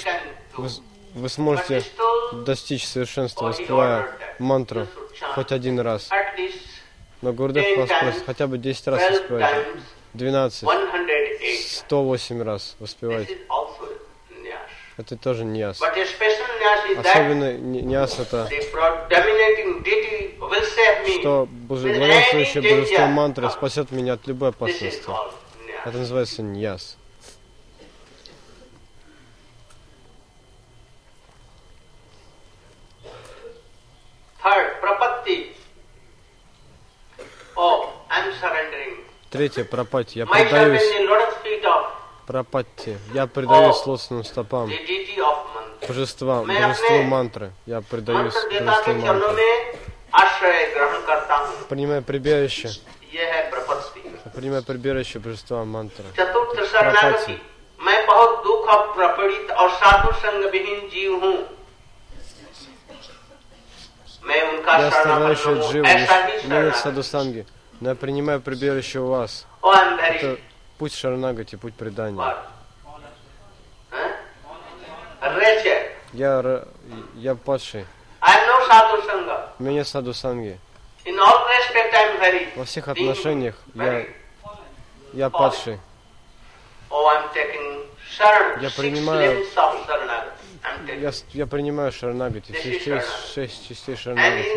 вы, 0.56 0.68
вы 1.14 1.28
сможете 1.28 1.82
достичь 2.32 2.86
совершенства, 2.86 3.46
воспевая 3.46 4.10
мантру 4.38 4.86
хоть 5.34 5.52
один 5.52 5.80
раз. 5.80 6.08
Но 7.22 7.32
Гурдев 7.32 7.76
вас 7.76 7.90
хотя 8.24 8.46
бы 8.46 8.58
10 8.58 8.86
раз 8.88 8.98
12 9.00 9.20
воспевайте. 9.20 9.54
times 9.54 9.82
12, 10.14 10.56
108. 10.58 11.56
108 11.86 12.42
раз 12.42 12.76
воспевайте. 12.78 13.38
Это 14.96 15.16
тоже 15.16 15.44
ньяс. 15.44 15.80
Особенно 15.80 17.56
няс 17.56 18.18
это, 18.18 18.48
что 21.20 21.48
боже- 21.50 21.94
главенствующее 21.94 22.62
божество 22.62 23.06
мантры 23.06 23.48
спасет 23.50 23.90
меня 23.92 24.14
от 24.14 24.26
любой 24.26 24.50
опасности. 24.50 25.02
Это 25.84 25.96
называется 25.96 26.42
ньяс. 26.42 26.96
Third, 34.42 34.80
Третье, 39.29 39.63
пропати. 39.65 40.19
Я 40.19 40.25
Myself 40.25 40.49
предаюсь 40.49 40.81
in 40.81 41.05
the 41.05 41.09
lotus 41.09 41.35
feet 41.43 41.63
of 41.65 41.85
пропати. 42.25 42.97
Я 43.13 43.27
предаюсь 43.27 43.85
лотосным 43.85 44.23
стопам. 44.23 44.69
the 44.69 44.77
deity 44.87 45.17
of 45.17 45.37
mantra. 45.53 45.87
Божества, 45.87 46.43
मैं 46.43 46.61
божеству 46.61 46.85
अपने 46.85 47.09
мантры. 47.09 47.51
Я 47.67 47.81
предаюсь 47.81 48.33
मंत्र 48.33 48.49
देवता 48.49 48.71
божеству 48.71 48.85
के 48.85 49.01
चरणों 49.01 49.19
мантры. 49.19 49.35
में 49.35 49.75
आश्रय 50.13 50.73
ग्रहण 50.73 51.05
करता 51.05 51.35
हूँ 51.35 51.67
Принимая 51.69 52.01
прибежище, 52.01 52.69
यह 53.11 53.33
है 53.33 53.49
प्रपत्ति 53.51 54.01
принимая 54.35 54.61
прибежище 54.61 55.19
божества 55.19 55.65
мантры. 55.65 56.05
चतुर्थ 56.17 56.63
शरणागति 56.71 57.41
मैं 57.79 58.05
बहुत 58.07 58.43
दुख 58.43 58.67
और 58.69 58.93
प्रपीड़ित 58.95 59.51
और 59.51 59.69
साधु 59.69 60.11
संग 60.21 60.43
विहीन 60.51 60.89
जीव 60.89 61.11
हूँ 61.23 61.35
मैं 61.35 61.43
उनका 61.43 61.58
Я 64.22 64.90
стараюсь 64.90 65.42
жить 65.42 65.64
живо, 65.70 65.86
милых 66.44 66.76
садусанги, 66.76 67.46
но 67.80 67.90
я 67.90 67.94
принимаю 67.94 68.40
прибежище 68.40 69.00
у 69.00 69.06
вас. 69.08 69.46
Это 69.62 70.38
путь 70.78 70.94
шарнагати, 70.94 71.50
типа 71.50 71.62
путь 71.62 71.74
предания. 71.74 72.16
Я, 76.12 76.64
я 77.14 77.34
падший. 77.34 77.86
У 79.58 79.62
меня 79.62 79.84
садусанги. 79.84 80.58
Во 82.56 82.64
всех 82.64 82.88
отношениях 82.88 83.54
я, 83.74 84.04
я 85.12 85.30
падший. 85.30 85.78
Я 88.60 88.70
принимаю 88.76 89.44
я, 90.86 91.12
я 91.32 91.46
принимаю 91.46 91.92
Шарнагати, 91.92 92.52
шесть, 92.52 92.84
шесть, 92.84 93.34
шесть 93.34 93.68
частей 93.68 93.96
Шарнагати. 93.96 94.48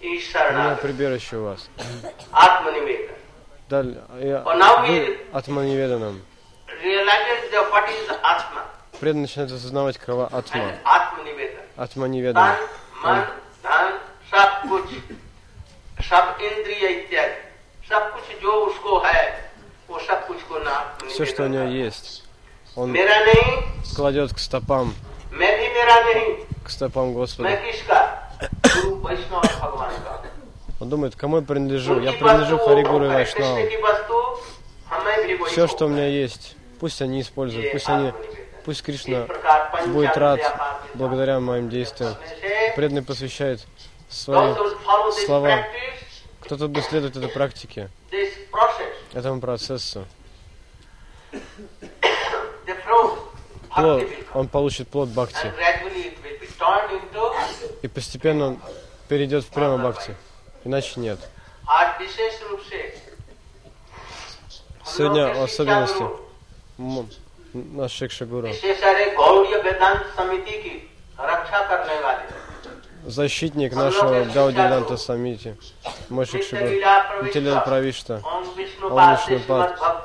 Я 0.00 0.76
прибежище 0.80 1.36
у 1.36 1.44
вас. 1.44 1.68
Далее, 3.68 4.02
вы 4.86 5.18
Атманиведанам. 5.32 6.22
Преданный 9.00 9.22
начинает 9.22 9.50
осознавать, 9.50 9.98
какова 9.98 10.26
Атма. 10.32 10.72
Атманиведан. 11.76 12.56
Все, 21.08 21.24
что 21.26 21.44
у 21.44 21.46
него 21.48 21.64
есть. 21.64 22.23
Он 22.76 22.96
кладет 23.94 24.34
к 24.34 24.38
стопам. 24.38 24.94
К 26.64 26.70
стопам 26.70 27.14
Господа. 27.14 27.60
Он 30.80 30.88
думает, 30.88 31.14
кому 31.14 31.36
я 31.36 31.42
принадлежу? 31.42 32.00
Я 32.00 32.12
принадлежу 32.12 32.58
Харигуру 32.58 33.04
и 33.06 33.08
Вайшнаву. 33.08 33.58
Все, 35.46 35.66
что 35.68 35.86
у 35.86 35.88
меня 35.88 36.06
есть, 36.08 36.56
пусть 36.80 37.00
они 37.00 37.20
используют, 37.20 37.72
пусть 37.72 37.88
они, 37.88 38.12
пусть 38.64 38.82
Кришна 38.82 39.26
будет 39.86 40.16
рад 40.16 40.40
благодаря 40.94 41.40
моим 41.40 41.68
действиям. 41.68 42.14
Преданный 42.74 43.02
посвящает 43.02 43.64
свои 44.08 44.54
слова. 45.24 45.64
Кто-то 46.40 46.68
будет 46.68 46.84
следовать 46.84 47.16
этой 47.16 47.28
практике, 47.28 47.88
этому 49.12 49.40
процессу 49.40 50.06
плод, 53.74 54.08
он 54.34 54.48
получит 54.48 54.88
плод 54.88 55.08
бхакти. 55.08 55.52
И 57.82 57.88
постепенно 57.88 58.46
он 58.48 58.60
перейдет 59.08 59.44
в 59.44 59.48
прямо 59.48 59.78
бхакти. 59.78 60.14
Иначе 60.64 61.00
нет. 61.00 61.18
Сегодня 64.84 65.34
в 65.34 65.42
особенности 65.42 66.04
наш 67.52 67.92
Шикша 67.92 68.26
Гуру 68.26 68.48
защитник 73.06 73.74
нашего 73.74 74.24
Гауди 74.24 74.56
Данта 74.56 74.96
Самити, 74.96 75.56
Мой 76.08 76.26
Шикша 76.26 76.56
Гуру, 76.56 77.26
Интеллект 77.26 77.64
Правишта, 77.64 78.22
Он 78.24 78.44
Вишнупад, 78.56 79.28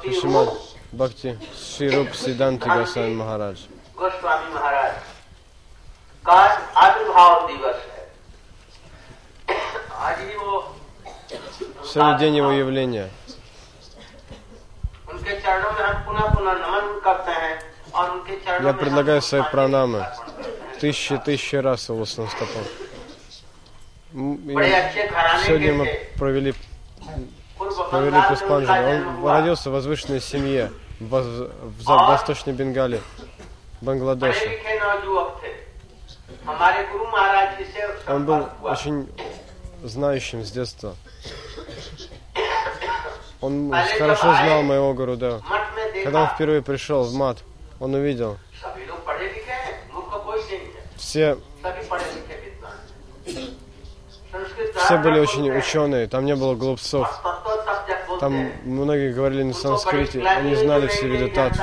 Вишнупад, 0.03 0.59
भक्ति 0.94 1.28
Шишимад 1.28 1.38
Бхакти, 1.38 1.38
Шри 1.54 1.88
Руп 1.90 2.14
Сиданти 2.14 2.68
Госвами 2.68 3.14
Махарадж. 3.14 3.60
गोस्वामी 3.96 4.54
महाराज 4.54 4.94
का 6.24 6.34
आविर्भाव 6.84 7.46
दिवस 7.48 7.76
है 7.90 8.02
आज 10.06 10.18
ही 10.20 10.36
वो 10.36 10.74
Сегодня 11.84 12.18
день 12.18 12.36
его 12.36 12.52
явления. 12.52 13.08
उनके 15.10 15.40
चरणों 15.40 15.72
में 15.72 15.82
हम 15.84 16.04
पुनः 16.06 16.26
पुनः 16.34 16.52
नमन 16.52 17.00
करते 17.04 17.32
हैं 17.32 17.54
और 17.94 18.10
उनके 18.10 18.36
चरणों 18.44 18.66
Я 18.66 18.72
में 18.72 18.80
предлагаю 18.80 19.20
हम 19.20 19.26
свои 19.28 19.40
पुष्पांजलि 19.42 19.50
пранамы. 19.52 20.00
अर्पण 20.00 20.32
करते 20.32 20.50
हैं। 20.50 20.80
Тысячи, 20.80 21.16
тысячи 21.18 21.56
раз 21.56 21.88
его 21.90 22.04
стопам. 22.04 22.64
М, 24.14 24.34
и 24.50 24.54
बड़े 24.54 24.72
अच्छे 24.74 25.06
घराने 25.08 25.44
Сегодня 25.46 25.66
के 25.66 25.76
мы 25.78 25.86
थे 25.86 25.92
провели, 26.18 26.52
по 27.59 27.97
великую 27.97 28.37
Он 28.47 29.27
родился 29.27 29.69
в 29.69 29.73
возвышенной 29.73 30.21
семье 30.21 30.71
в, 30.99 31.21
в 31.21 31.85
Восточной 31.85 32.53
Бенгалии, 32.53 33.01
Бангладеше. 33.81 34.59
Он 38.07 38.25
был 38.25 38.47
очень 38.63 39.09
знающим 39.83 40.43
с 40.43 40.51
детства. 40.51 40.95
Он 43.41 43.71
хорошо 43.97 44.33
знал 44.35 44.63
моего 44.63 44.93
гуру, 44.93 45.15
да. 45.15 45.39
Когда 46.03 46.23
он 46.23 46.27
впервые 46.29 46.61
пришел 46.61 47.03
в 47.03 47.13
мат, 47.13 47.37
он 47.79 47.93
увидел. 47.93 48.37
Все 50.97 51.37
все 54.75 54.97
были 54.97 55.19
очень 55.19 55.51
ученые, 55.51 56.07
там 56.07 56.25
не 56.25 56.35
было 56.35 56.55
глупцов. 56.55 57.07
Там 58.19 58.51
многие 58.63 59.13
говорили 59.13 59.43
на 59.43 59.53
санскрите, 59.53 60.21
они 60.21 60.55
знали 60.55 60.87
все 60.87 61.07
виды 61.07 61.29
татв. 61.29 61.59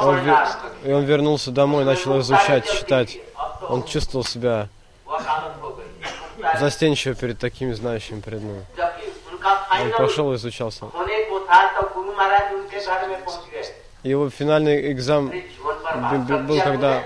Он, 0.00 0.18
и 0.84 0.92
он 0.92 1.04
вернулся 1.04 1.50
домой, 1.50 1.84
начал 1.84 2.18
изучать, 2.20 2.70
читать. 2.70 3.18
Он 3.68 3.84
чувствовал 3.84 4.24
себя 4.24 4.68
застенчиво 6.58 7.14
перед 7.14 7.38
такими 7.38 7.72
знающими 7.72 8.20
перед. 8.20 8.42
Ну. 8.42 8.62
Он 9.82 9.90
пошел 9.98 10.32
и 10.32 10.36
изучался. 10.36 10.86
Его 14.02 14.30
финальный 14.30 14.92
экзамен 14.92 15.42
был, 16.46 16.60
когда 16.60 17.02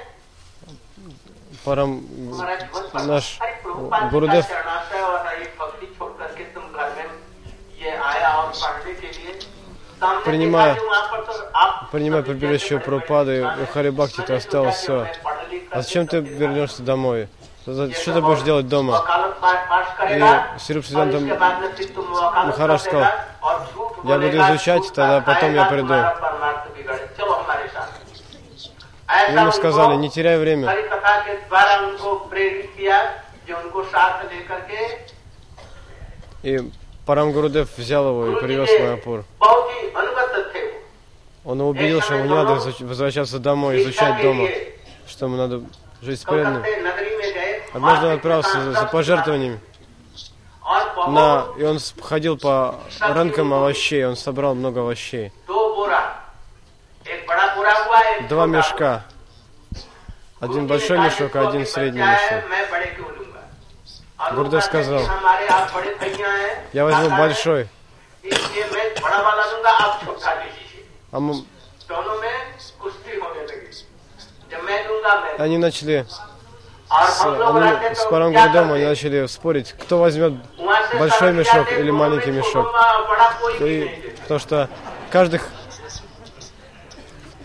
उन्होंने। 1.60 1.64
Парам, 1.66 1.90
महाराज 2.36 2.60
जीवन 2.62 2.84
पर 2.94 3.02
наш 3.12 3.26
अरे 3.42 3.52
प्रभुपाद 3.64 4.02
जी 4.04 4.10
गुरुदेव 4.10 4.42
का 4.42 4.48
शरणाश्रय 4.48 5.02
और 5.02 5.16
हरी 5.28 5.46
भक्ति 5.60 5.86
छोड़ 5.98 6.12
करके 6.20 6.44
तुम 6.56 6.64
घर 6.78 6.90
में 6.98 7.06
ये 7.82 7.92
आया 8.10 8.30
और 8.40 8.48
पढ़ने 8.62 8.94
के 9.02 9.08
लिए 9.08 9.32
सामने 10.00 10.24
Принимая- 10.26 10.74
देखा 10.74 10.82
कि 10.82 10.88
वहाँ 10.88 11.08
पर 11.12 11.22
तो 11.28 11.34
आप 11.64 11.90
принимая 11.92 12.22
सभी 12.22 12.30
прибежище 12.30 12.76
जैसे 12.76 12.86
Прабхупады, 12.86 13.36
बड़े-बड़े 13.42 13.64
у 13.64 13.72
Харибхакти 13.74 14.22
ты 14.22 14.30
मैंने 14.30 14.38
осталось 14.38 14.78
सोचा 14.78 14.94
कि 14.94 15.04
все. 15.04 15.04
मैं 15.04 15.24
पढ़ 15.24 15.40
लिख 15.52 15.64
А 15.64 15.74
करके 15.74 15.82
зачем 15.82 16.04
ты 16.06 16.18
तब 16.22 16.38
вернешься 16.42 16.82
домой? 16.92 17.28
За- 17.68 17.86
ये 17.86 17.94
Что 17.96 18.06
सब 18.06 18.14
ты 18.14 18.22
будешь 18.22 18.44
делать 18.44 18.68
дома? 18.70 18.92
वकालत 18.94 19.34
पास 19.42 19.60
पास 19.70 19.88
करेगा, 19.98 20.32
И 20.56 20.60
Сируп 20.66 20.84
और 20.84 20.90
Сиданта 20.90 21.18
इसके 21.18 21.38
बाद 21.44 21.62
में 21.62 21.70
फिर 21.76 21.88
तुम 21.96 22.06
वकालत 22.06 22.48
Махарадж 22.52 22.84
कर 22.84 22.90
сказал, 22.90 23.06
देगा, 23.06 23.26
और 23.44 23.56
झूठ 23.66 23.92
«Я 23.96 24.16
буду 24.16 24.28
बोलेगा, 24.28 24.50
изучать, 24.50 24.82
झूठ 24.84 24.96
тогда 24.96 25.20
बात 25.20 25.26
потом 25.30 25.50
я 25.56 25.64
आएगा, 25.64 25.70
приду». 25.72 26.69
Ему 29.31 29.53
сказали, 29.53 29.97
не 29.97 30.11
теряй 30.11 30.39
время. 30.39 30.75
И 36.43 36.71
Парам 37.07 37.33
Гурудев 37.33 37.69
взял 37.77 38.09
его 38.09 38.39
и 38.39 38.41
привез 38.41 38.69
в 38.69 38.81
Майапур. 38.81 39.25
Он 41.45 41.61
убедил, 41.63 42.01
что 42.03 42.15
ему 42.15 42.29
не 42.29 42.35
надо 42.35 42.61
возвращаться 42.81 43.39
домой, 43.39 43.83
изучать 43.83 44.23
дома, 44.23 44.49
что 45.09 45.27
ему 45.27 45.37
надо 45.37 45.63
жить 46.03 46.21
с. 46.21 46.25
Однажды 47.73 48.07
а 48.07 48.09
он 48.11 48.17
отправился 48.17 48.61
за, 48.61 48.73
за 48.73 48.87
пожертвованиями. 48.87 49.61
На, 51.09 51.47
и 51.59 51.65
он 51.65 51.79
ходил 52.03 52.37
по 52.37 52.77
рынкам 53.01 53.55
овощей, 53.55 54.05
он 54.05 54.17
собрал 54.17 54.55
много 54.55 54.81
овощей. 54.81 55.33
Два 58.29 58.47
мешка. 58.47 59.05
Один 60.41 60.67
большой 60.67 60.99
мешок, 60.99 61.35
а 61.37 61.49
один 61.49 61.67
средний 61.67 62.01
мешок. 62.01 62.45
Гурдев 64.33 64.65
сказал, 64.65 65.01
я 66.73 66.85
возьму 66.85 67.11
большой. 67.17 67.69
А 71.13 71.19
они 75.39 75.59
начали 75.59 76.07
с, 76.91 77.25
они, 77.25 77.95
с 77.95 78.05
Парамгурдом 78.07 78.73
они 78.73 78.85
начали 78.85 79.27
спорить, 79.27 79.73
кто 79.73 79.99
возьмет 79.99 80.35
большой 80.99 81.33
мешок 81.33 81.71
или 81.73 81.91
маленький 81.91 82.31
мешок. 82.31 82.75
И, 83.61 84.15
потому 84.23 84.41
что 84.41 84.69
каждый 85.11 85.41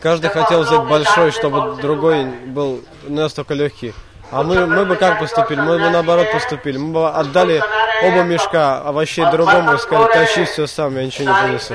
Каждый 0.06 0.30
хотел 0.30 0.62
взять 0.62 0.84
большой, 0.84 1.32
чтобы 1.32 1.82
другой 1.82 2.26
был 2.26 2.84
настолько 3.08 3.56
легкий. 3.56 3.92
А 4.30 4.44
мы, 4.44 4.68
мы 4.68 4.86
бы 4.86 4.98
как 4.98 5.18
поступили? 5.18 5.60
Мы 5.60 5.80
бы 5.80 5.90
наоборот 5.90 6.32
поступили. 6.32 6.78
Мы 6.78 6.94
бы 6.94 7.10
отдали 7.10 7.60
оба 8.04 8.22
мешка 8.22 8.82
овощей 8.82 9.26
другому 9.32 9.74
и 9.74 9.78
сказали, 9.80 10.14
тащи 10.14 10.46
все 10.46 10.68
сам, 10.68 10.96
я 10.96 11.08
ничего 11.08 11.32
не 11.32 11.42
принесу. 11.42 11.74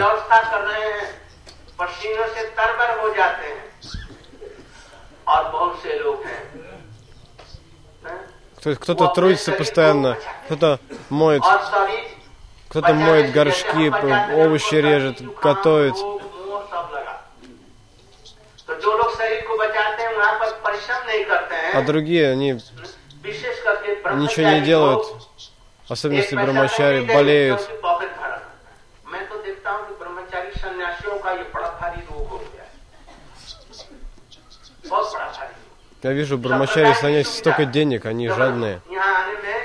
Кто-то 8.77 9.09
трудится 9.09 9.51
постоянно, 9.51 10.17
кто-то 10.47 10.79
моет, 11.09 11.43
кто-то 12.69 12.95
моет 12.95 13.33
горшки, 13.33 13.89
овощи 14.37 14.77
режет, 14.77 15.21
готовит. 15.41 15.97
शरीर 19.30 19.42
को 19.48 19.58
बचाते 19.58 20.04
हैं 20.04 20.14
वहाँ 20.18 20.34
पर 20.40 20.52
परिश्रम 20.66 21.02
नहीं 21.08 21.24
करते 21.26 21.56
А 21.56 21.76
हैं 21.76 21.86
другие, 21.86 22.24
они 22.34 22.52
विशेष 23.26 23.60
करके 23.66 23.90
ничего 24.22 24.46
не 24.50 24.62
ब्रह्मचारी 24.62 24.62
делают, 24.62 25.04
लोग 25.06 25.22
особенно 25.90 26.18
एक 26.18 26.24
если 26.24 26.36
पैसा 26.36 26.46
брамачари 26.46 26.98
नहीं 26.98 27.08
देंगे, 27.08 27.14
болеют. 27.16 27.60
क्योंकि 27.62 27.82
पॉकेट 27.82 28.12
भरा 28.18 28.28
रहता 28.28 28.70
है। 28.70 29.12
मैं 29.14 29.24
तो 29.30 29.36
देखता 29.44 29.72
हूँ 29.72 29.88
कि 29.88 29.94
ब्रह्मचारी 30.04 30.52
सन्यासियों 30.62 31.18
का 31.20 31.32
ये 31.32 31.44
बड़ा 31.56 31.70
भारी 31.82 32.02
रोग 32.02 32.28
हो 32.28 32.38
गया 32.38 32.64
है 32.64 32.74
बहुत 34.90 35.14
बड़ा 35.14 35.26
भारी 35.26 35.54
रोग। 35.54 36.06
Я 36.06 36.12
вижу, 36.12 36.38
брамачари 36.38 36.94
саняси 36.94 37.32
столько 37.40 37.66
денег, 37.66 38.06
они 38.06 38.28
жадные. 38.28 38.80
यहाँ 38.92 39.14
आने 39.24 39.34
में 39.44 39.60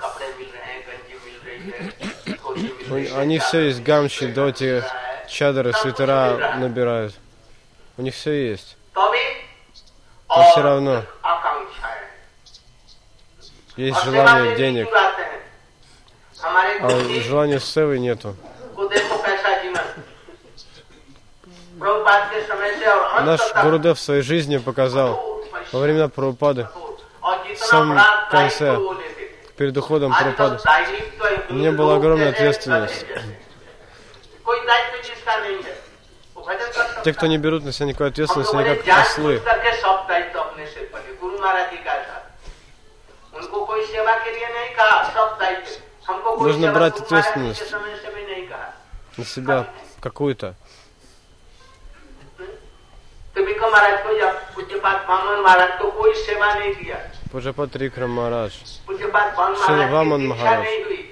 कपड़े 0.00 0.26
मिल 0.38 0.48
रहे 0.54 0.72
हैं 0.72 0.80
गंजी 0.88 1.14
मिल 1.24 1.36
रही 1.46 1.70
है 1.70 2.36
धोती 2.36 2.62
मिल 2.62 2.72
रही 2.90 3.06
У- 3.06 3.14
है, 3.14 3.20
Они 3.20 3.38
все 3.38 3.58
есть, 3.60 3.82
гамчи, 3.82 4.26
доти, 4.26 4.82
чадры, 5.28 5.72
свитера 5.72 6.56
набирают. 6.58 7.14
У 7.97 8.01
них 8.01 8.13
все 8.13 8.49
есть. 8.49 8.77
Но 8.95 9.11
все 10.51 10.61
равно. 10.61 11.03
Есть 13.77 14.03
желание 14.03 14.55
денег, 14.55 14.87
а 16.41 16.89
желания 17.23 17.59
севы 17.59 17.99
нету. 17.99 18.35
Наш 23.21 23.53
Гурудев 23.63 23.97
в 23.97 24.01
своей 24.01 24.21
жизни 24.21 24.57
показал 24.57 25.41
во 25.71 25.79
времена 25.79 26.07
Прабхупады, 26.09 26.67
в 27.21 27.57
самом 27.57 27.99
конце, 28.29 28.77
перед 29.57 29.75
уходом 29.77 30.13
Прабхупады, 30.13 30.59
у 31.49 31.53
меня 31.53 31.71
была 31.71 31.95
огромная 31.95 32.29
ответственность. 32.29 33.05
те, 37.04 37.12
кто 37.12 37.26
है। 37.26 37.30
не 37.32 37.38
берут 37.38 37.64
на 37.64 37.72
себя 37.72 37.86
никакой 37.90 38.08
हम 38.08 38.12
ответственности, 38.12 38.52
लोगों 38.52 38.60
они 38.60 38.70
ने 38.70 38.76
как 38.76 38.86
जान 38.86 39.02
ослы. 39.04 39.34
बूझ 39.36 39.44
करके 39.50 39.70
सब 39.82 39.96
दायित्व 40.08 40.38
अपने 40.40 40.66
सिर 40.72 40.84
पर 40.92 41.00
लिए 41.06 41.14
गुरु 41.20 41.38
महाराज 41.38 41.70
जी 41.70 41.76
का 41.86 41.94
था 42.06 42.16
उनको 43.38 43.64
कोई 43.66 43.82
सेवा 43.86 44.14
के 44.24 44.30
लिए 44.36 44.48
नहीं 44.56 44.70
कहा 44.78 44.96
सब 45.14 45.28
दायित्व 45.40 45.72
हमको 46.08 46.36
कोई 46.36 46.46
Нужно 46.46 46.66
सेवा 46.66 46.78
брать 46.78 46.96
गुरु 46.98 47.06
महाराज 47.10 47.24
जी 47.24 47.30
के 47.30 47.50
ответственность. 47.50 47.62
समय 47.70 47.94
से 48.02 48.08
भी 48.14 48.22
नहीं 48.30 48.44
कहा 48.48 48.68
На 49.18 49.24
себя 49.24 49.56
какую-то. 50.00 50.54
तो 53.34 53.44
विक्रम 53.46 53.70
महाराज 53.72 54.02
को 54.04 54.10
या 54.18 54.28
पूज्यपात 54.54 54.98
वामन 55.08 55.40
महाराज 55.44 55.72
को 55.80 55.90
कोई 56.00 56.12
सेवा 56.26 56.48
नहीं 56.54 56.74
दिया 56.74 56.96
Пуджапат 57.32 57.70
Рикра 57.80 58.06
Марадж. 58.10 58.54
पूज्यपात 58.86 59.28
वामन 59.38 59.54
श्री 59.54 59.74
महाराज 59.74 59.92
वामन 59.92 60.20
की 60.20 60.26
दीक्षा 60.26 60.44
महाराज। 60.44 60.64
नहीं 60.64 60.82
हुई 60.84 61.02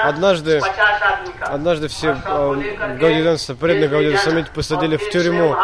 Однажды, 0.05 0.61
однажды 1.41 1.89
все 1.89 2.11
э, 2.25 2.97
Гаудиданса, 2.99 3.55
преданные 3.55 3.89
Гаудиданса 3.89 4.47
посадили 4.55 4.97
в 4.97 5.11
тюрьму, 5.11 5.57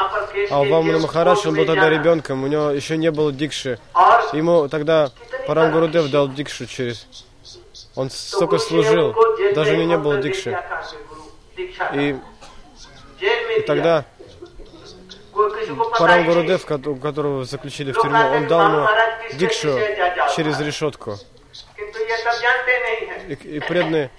а 0.51 0.65
Вамана 0.65 0.99
Махарадж, 0.99 1.47
он 1.47 1.55
был 1.55 1.67
тогда 1.67 1.89
ребенком, 1.89 2.43
у 2.45 2.47
него 2.47 2.71
еще 2.71 2.97
не 2.97 3.11
было 3.11 3.33
дикши. 3.33 3.79
Ему 4.33 4.69
тогда 4.69 5.11
Парамгурудев 5.47 6.11
дал 6.11 6.29
дикшу 6.29 6.67
через... 6.67 7.07
Он 7.95 8.11
столько 8.11 8.59
служил, 8.59 9.15
даже 9.55 9.75
у 9.75 9.77
него 9.77 9.89
не 9.89 9.99
было 9.99 10.19
дикши. 10.19 10.59
И 11.95 12.17
и 13.21 13.63
тогда 13.63 14.05
Парам 15.99 16.27
Гурудев, 16.27 16.65
которого 16.67 17.45
заключили 17.45 17.93
в 17.93 18.01
тюрьму, 18.01 18.19
он 18.19 18.47
дал 18.49 18.73
ему 18.73 18.89
дикшу 19.35 19.79
через 20.35 20.61
решетку. 20.61 21.17
И, 23.29 23.35
и 23.35 23.61
преданные, 23.61 24.11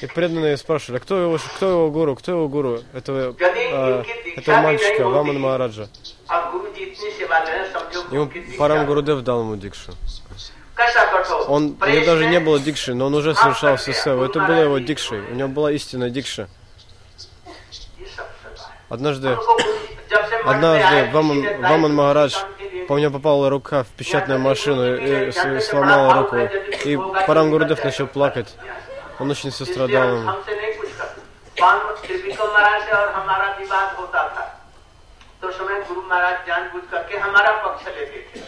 и 0.00 0.06
преданные 0.06 0.56
спрашивали, 0.56 0.98
а 0.98 1.00
кто 1.00 1.16
его, 1.16 1.38
кто 1.38 1.68
его 1.68 1.90
гуру, 1.90 2.16
кто 2.16 2.32
его 2.32 2.48
гуру 2.48 2.80
этого, 2.92 3.36
э, 3.38 4.04
этого 4.36 4.56
мальчика, 4.56 5.08
Вамана 5.08 5.38
Махараджа. 5.38 5.88
Ему 8.10 8.28
Парам 8.58 8.86
Гурудев 8.86 9.22
дал 9.22 9.40
ему 9.40 9.56
дикшу. 9.56 9.92
Он, 11.46 11.76
у 11.80 11.86
него 11.86 12.04
даже 12.04 12.26
не 12.26 12.40
было 12.40 12.58
дикши, 12.58 12.94
но 12.94 13.06
он 13.06 13.14
уже 13.14 13.34
совершал 13.34 13.76
все. 13.76 13.92
Это 13.92 14.40
было 14.40 14.62
его 14.62 14.78
дикшей. 14.78 15.20
У 15.20 15.34
него 15.34 15.48
была 15.48 15.70
истинная 15.70 16.10
дикша. 16.10 16.48
Однажды, 18.91 19.37
однажды 20.45 21.09
Ваман, 21.11 21.61
Ваман 21.61 21.93
Махарадж, 21.93 22.35
по 22.87 22.95
мне 22.95 23.09
попала 23.09 23.49
рука 23.49 23.83
в 23.83 23.87
печатную 23.87 24.39
машину 24.39 24.95
и, 24.95 25.29
и 25.29 25.59
сломала 25.61 26.13
руку. 26.13 26.37
И 26.85 26.97
Парам 27.27 27.51
Гурудев 27.51 27.83
начал 27.83 28.07
плакать. 28.07 28.55
Он 29.19 29.31
очень 29.31 29.51
сострадал 29.51 30.07
ему. 30.15 30.29
हमसे 30.29 30.55
नहीं 30.55 30.73
कुछ 30.79 30.89
कर 30.99 31.07
पान- 31.59 32.05
श्री 32.05 32.15
विक्रम 32.21 32.47
महाराज 32.53 32.81
से 32.85 32.91
और 32.91 33.07
हमारा 33.13 33.47
विवाद 33.59 33.95
होता 33.99 34.21
था 34.35 34.43
तो 35.41 35.47
उस 35.47 35.57
समय 35.57 35.81
गुरु 35.87 36.01
महाराज 36.09 36.47
जानबूझ 36.47 36.83
करके 36.91 37.17
हमारा 37.17 37.51
पक्ष 37.65 37.87
लेते 37.87 38.19
थे 38.27 38.39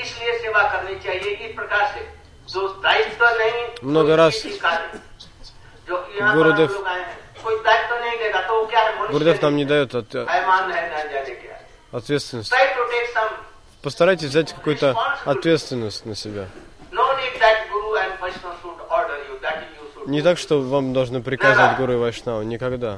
इसलिए 0.00 0.32
सेवा 0.38 0.62
करनी 0.72 0.94
चाहिए 1.04 1.30
इस 1.46 1.54
प्रकार 1.56 1.84
से 1.94 2.00
जो 2.52 2.60
दायित्व 2.86 3.24
नहीं 3.40 3.60
много 3.92 4.06
कोई 4.06 4.16
раз 4.16 4.34
Гурудев, 6.33 6.71
Гурудев 9.09 9.41
нам 9.41 9.55
не 9.55 9.65
дает 9.65 9.95
от, 9.95 10.15
ответственность. 11.91 12.53
Постарайтесь 13.81 14.27
взять 14.27 14.53
какую-то 14.53 14.95
ответственность 15.25 16.05
на 16.05 16.15
себя. 16.15 16.45
Не 20.05 20.21
так, 20.21 20.37
что 20.37 20.61
вам 20.61 20.93
должны 20.93 21.21
приказывать 21.21 21.77
Гуру 21.77 21.93
и 21.93 21.95
Вайшнаву, 21.95 22.41
никогда. 22.43 22.97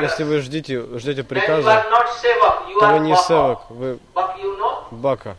Если 0.00 0.24
вы 0.24 0.40
ждите, 0.40 0.82
ждете 0.98 1.24
приказа, 1.24 1.84
то 2.80 2.86
вы 2.92 2.98
не 3.00 3.14
севак, 3.16 3.70
вы 3.70 3.98
бака. 4.90 5.36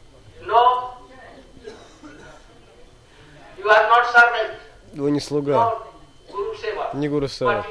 Вы 4.93 5.11
не 5.11 5.19
слуга, 5.19 5.77
не 6.93 7.07
гуру 7.09 7.27
сева. 7.27 7.65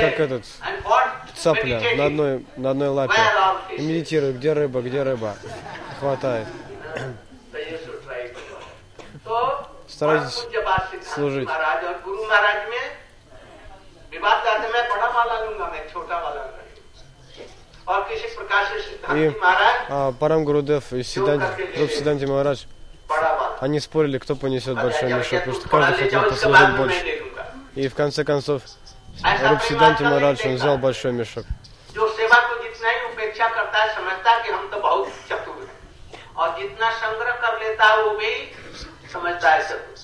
Как 0.00 0.20
этот 0.20 0.44
цапля 1.34 1.80
на 1.96 2.06
одной, 2.06 2.46
на 2.56 2.70
одной 2.70 2.88
лапе. 2.88 3.14
И 3.76 3.82
медитирует, 3.82 4.36
где 4.36 4.52
рыба, 4.52 4.80
где 4.80 5.02
рыба. 5.02 5.34
Хватает. 5.98 6.46
Старайтесь 9.88 10.46
служить. 11.14 11.48
И 17.87 18.17
सिद्धांत 18.19 19.37
महाराज 19.41 19.75
а, 19.89 20.11
Парам 20.19 20.43
Гурудев 20.43 20.91
и 20.93 21.03
Сиданти, 21.03 21.79
Руб 21.79 21.89
Сиданти 21.91 22.25
Махарадж, 22.25 22.65
बड़ा 23.09 23.33
बात 23.39 23.63
они 23.63 23.79
спорили, 23.79 24.17
кто 24.17 24.35
понесет 24.35 24.75
большой 24.75 25.09
जब 25.09 25.17
мешок, 25.17 25.43
तू 25.45 25.51
потому 25.51 25.55
что 25.55 25.69
थोड़ा 25.69 25.89
каждый 25.89 26.03
ले 26.03 26.09
जाओ, 26.11 26.21
хотел 26.21 26.33
उसके 26.33 26.49
बाद 26.49 26.61
послужить 26.61 26.69
में 26.69 26.77
больше. 26.77 26.97
मैं 26.97 27.03
ले 27.03 27.19
लूंगा 27.19 27.45
И 27.75 27.87
в 27.87 27.95
конце 27.95 28.23
концов, 28.23 28.61
ऐसा 29.25 29.49
Руб 29.49 29.59
प्रेमात्मा 29.59 29.67
Сиданти 29.67 30.03
नहीं 30.03 30.11
Махарадж, 30.11 30.41
он 30.45 30.51
देखा। 30.51 30.63
взял 30.63 30.77
большой 30.77 31.11
мешок. 31.13 31.45
जो 31.95 32.07
सेवा 32.17 32.37
को 32.47 32.53
जितना 32.63 32.89
ही 32.89 32.99
उपेक्षा 33.11 33.47
करता 33.47 33.77
है 33.83 33.95
समझता 33.95 34.31
है 34.31 34.43
कि 34.43 34.51
हम 34.51 34.67
तो 34.71 34.77
बहुत 34.81 35.07
चतुर 35.29 35.57
हैं 35.63 36.35
और 36.35 36.55
जितना 36.59 36.91
संग्रह 37.01 37.31
कर 37.43 37.59
लेता 37.63 37.83
है 37.85 38.03
वो 38.03 38.09
भी 38.19 38.31
समझता 39.13 39.49
है 39.49 39.63
चतुर 39.63 39.95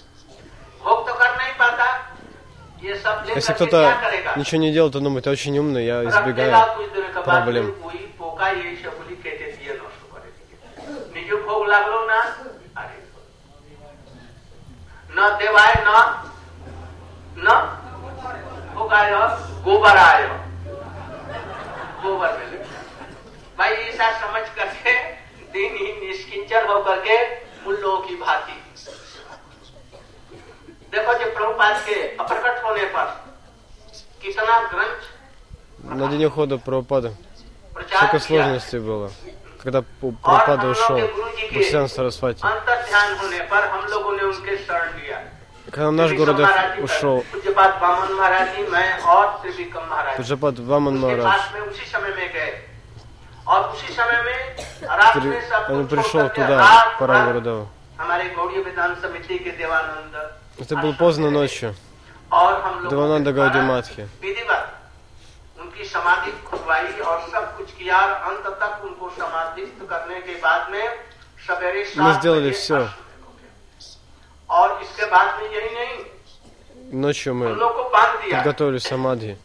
भोग 0.84 1.08
तो 1.08 1.14
कर 1.14 1.32
नहीं 1.38 1.54
पाता 1.60 1.86
ये 1.86 2.00
सब 2.00 2.07
Если 2.84 3.00
लेकर 3.00 3.34
के 3.34 3.40
क्या 3.40 3.56
кто-то 3.56 3.80
करेगा 4.04 4.36
ничего 4.36 4.60
не 4.62 4.72
делает, 4.74 4.96
он 4.96 5.04
думает, 5.04 5.26
я 5.26 5.32
очень 5.32 5.58
умный, 5.58 5.86
я 5.86 6.04
रखेगा 6.04 6.10
избегаю 6.10 6.52
कुछ 6.78 6.88
दिन 6.94 7.06
के 7.14 7.20
बाद 7.20 7.26
проблем. 7.26 7.66
वही 7.84 8.04
पोका 8.20 8.48
ये 8.50 8.76
सब 8.84 8.94
बोली 8.98 9.16
कहते 9.24 9.46
दिए 9.56 9.74
नष्ट 9.80 10.02
करे 10.12 10.30
निजो 11.16 11.38
भोग 11.48 11.62
लागलो 11.68 12.00
ना 12.12 12.20
अरे 12.80 12.98
न 15.16 15.20
देवाय 15.40 15.74
न 15.88 15.90
न 17.40 17.48
भोगाय 18.76 19.12
गोबर 19.64 19.98
आयो 19.98 20.34
गोबर 22.04 22.32
में 22.38 22.46
लग 22.52 22.62
जाए। 22.68 22.84
भाई 23.58 23.72
ऐसा 23.90 24.08
समझ 24.22 24.44
करके 24.58 24.94
दिन 25.54 25.72
ही 25.80 25.88
निष्किंचन 26.04 26.68
होकर 26.72 26.98
के 27.08 27.18
उन 27.68 27.76
लोगों 27.82 28.00
की 28.08 28.16
भांति 28.24 28.56
देखो 30.94 31.14
जो 31.20 31.28
प्रभुपाद 31.38 31.76
के 31.86 31.96
अप्रकट 32.24 32.64
होने 32.66 32.86
पर 32.96 33.08
कितना 34.24 34.60
ग्रंथ 34.74 35.02
На 36.00 36.08
день 36.10 36.26
ухода 36.26 36.58
Прабхупада 36.66 37.10
प्रचार 37.76 38.00
сколько 38.00 38.20
किया 38.28 38.44
сложностей 38.44 38.80
было. 38.80 39.08
Когда 39.64 39.80
Пу- 40.02 40.14
Прабхупада 40.24 40.68
ушел, 40.74 40.98
Бхактисидан 40.98 41.88
Сарасвати. 41.88 42.42
अंतर 42.50 42.78
ध्यान 42.90 43.10
होने 43.20 43.40
पर 43.52 43.64
हम 43.74 43.86
लोगों 43.94 44.12
ने 44.18 44.24
उनके 44.24 44.58
शरण 44.58 44.88
लिया 45.00 45.18
Когда 45.74 45.92
наш 45.92 46.10
त्रिविक्रम 46.10 46.20
Гурудев 46.20 46.46
महाराज 46.46 46.76
जी, 46.76 46.82
ушел, 46.88 47.16
पूज्यपाद 47.34 47.72
वामन 47.84 48.12
महाराज 48.20 48.48
जी 48.56 48.64
मैं 48.74 48.88
और 49.14 49.26
त्रिविक्रम 49.42 49.86
महाराज 49.92 50.14
जी, 50.14 50.18
Пуджапад 50.20 50.56
Ваман 50.70 50.94
उसके 50.94 51.06
Махарадж, 51.06 51.26
पास 51.26 51.52
में 51.54 51.62
उसी 51.62 51.86
समय 51.92 52.12
में 52.18 52.28
गए 52.34 52.52
और 53.48 53.62
उसी 53.74 53.94
समय 53.94 54.20
में 54.26 54.38
रात 55.00 55.14
Три- 55.18 55.32
में 55.34 55.42
सब 55.50 55.72
он 55.74 55.82
कुछ 55.84 55.90
пришел 55.94 56.12
छोड़ 56.12 56.28
करके 56.28 56.42
туда, 56.42 56.56
रात 56.64 56.88
к 56.94 57.00
Парам 57.02 57.20
भर 57.20 57.32
Гурудеву. 57.32 57.64
हमारे 58.00 58.30
गौड़ी 58.38 58.60
वेदांत 58.64 58.98
समिति 59.04 59.38
के 59.40 59.52
देवानंद 59.52 60.14
Это 60.60 60.76
было 60.82 60.94
поздно 60.94 61.30
ночью. 61.32 61.74
और 62.32 62.62
हम 62.62 62.80
लोगों 62.84 62.90
Девананда 62.90 63.32
के 63.32 63.36
द्वारा 63.36 63.54
Гауди 63.54 63.62
Матхи. 63.70 64.04
विधिवत 64.22 64.64
उनकी 65.62 65.84
समाधि 65.86 66.32
खुदवाई 66.50 67.00
और 67.10 67.18
सब 67.34 67.58
कुछ 67.58 67.72
किया 67.78 67.98
और 68.02 68.12
अंत 68.30 68.46
तक 68.62 68.82
उनको 68.86 69.10
समाधिस्थ 69.18 69.80
करने 69.90 70.20
के 70.28 70.36
बाद 70.42 70.72
में 70.72 70.86
सवेरे 71.48 71.82
Мы 71.84 71.94
सात 71.96 72.20
сделали 72.22 72.50
बजे 72.50 72.58
всё. 72.60 72.78
अश्व 72.82 72.94
को 73.24 73.32
गया। 73.38 74.58
और 74.58 74.82
इसके 74.84 75.06
बाद 75.14 75.28
में 75.42 75.50
यही 75.56 75.70
नहीं 75.78 75.94
Ночью 77.04 77.32
हम 77.34 77.40
мы 77.44 77.56
लोग 77.64 77.76
को 77.76 77.84
बांध 77.96 78.12
दिया 78.24 78.38
подготовили 78.42 78.80
самадхи. 78.90 79.36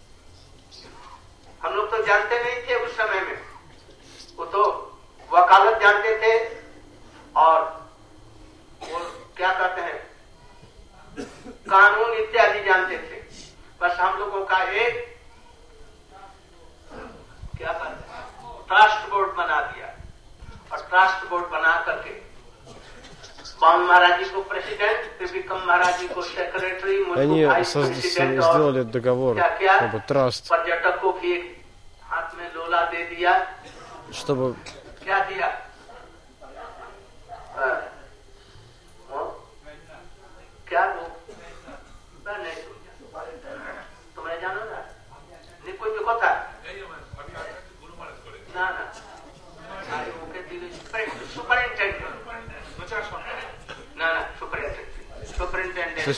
हम 1.63 1.75
लोग 1.75 1.91
तो 1.91 2.03
जानते 2.07 2.43
नहीं 2.45 2.59
थे 2.69 2.75
उस 2.85 2.97
समय 2.97 3.21
में 3.29 3.39
वो 4.39 4.45
तो 4.55 4.63
वकालत 5.31 5.81
जानते 5.83 6.11
थे 6.23 6.33
और 7.37 7.61
वो 8.83 8.99
क्या 9.37 9.53
कहते 9.59 9.81
हैं 9.83 9.97
कानून 11.71 12.13
इत्यादि 12.19 12.61
जानते 12.65 12.97
थे 12.99 13.21
बस 13.81 13.97
हम 14.01 14.19
लोगों 14.19 14.45
का 14.47 14.63
एक 14.83 15.05
क्या 17.59 17.73
कहते 17.73 17.89
हैं 17.89 18.57
ट्रस्ट 18.69 19.11
बोर्ड 19.11 19.31
बना 19.37 19.61
दिया 19.63 19.87
और 20.73 20.87
ट्रस्ट 20.91 21.29
बोर्ड 21.31 21.47
बना 21.53 21.75
करके 21.87 22.17
बाम 23.61 23.81
महाराज 23.87 24.19
जी 24.19 24.29
को 24.31 24.41
प्रेसिडेंट 24.51 25.07
त्रिविक्रम 25.19 25.65
महाराज 25.67 25.99
जी 26.01 26.09
को 26.09 26.23
सेक्रेटरी 26.25 26.97
И 26.97 27.07
मुझको 27.07 27.23
Они 27.23 27.45
वाइस 27.45 27.73
созд- 27.73 27.93
प्रेसिडेंट 27.93 28.41
со- 28.41 28.45
और 28.45 28.55
сделали 28.55 28.85
договор, 28.93 29.35
क्या-क्या? 29.35 29.79
как 29.79 29.93
бы 29.93 30.01
траст, 30.09 30.49
पर्यटक 30.51 31.01
को 31.01 31.13
भी 31.13 31.33
एक 31.33 31.57
हाथ 32.05 32.37
में 32.39 32.53
लोला 32.55 32.83
दे 32.93 33.03
दिया 33.07 33.33
чтобы 34.15 34.53
क्या 35.05 35.19
दिया 35.25 35.49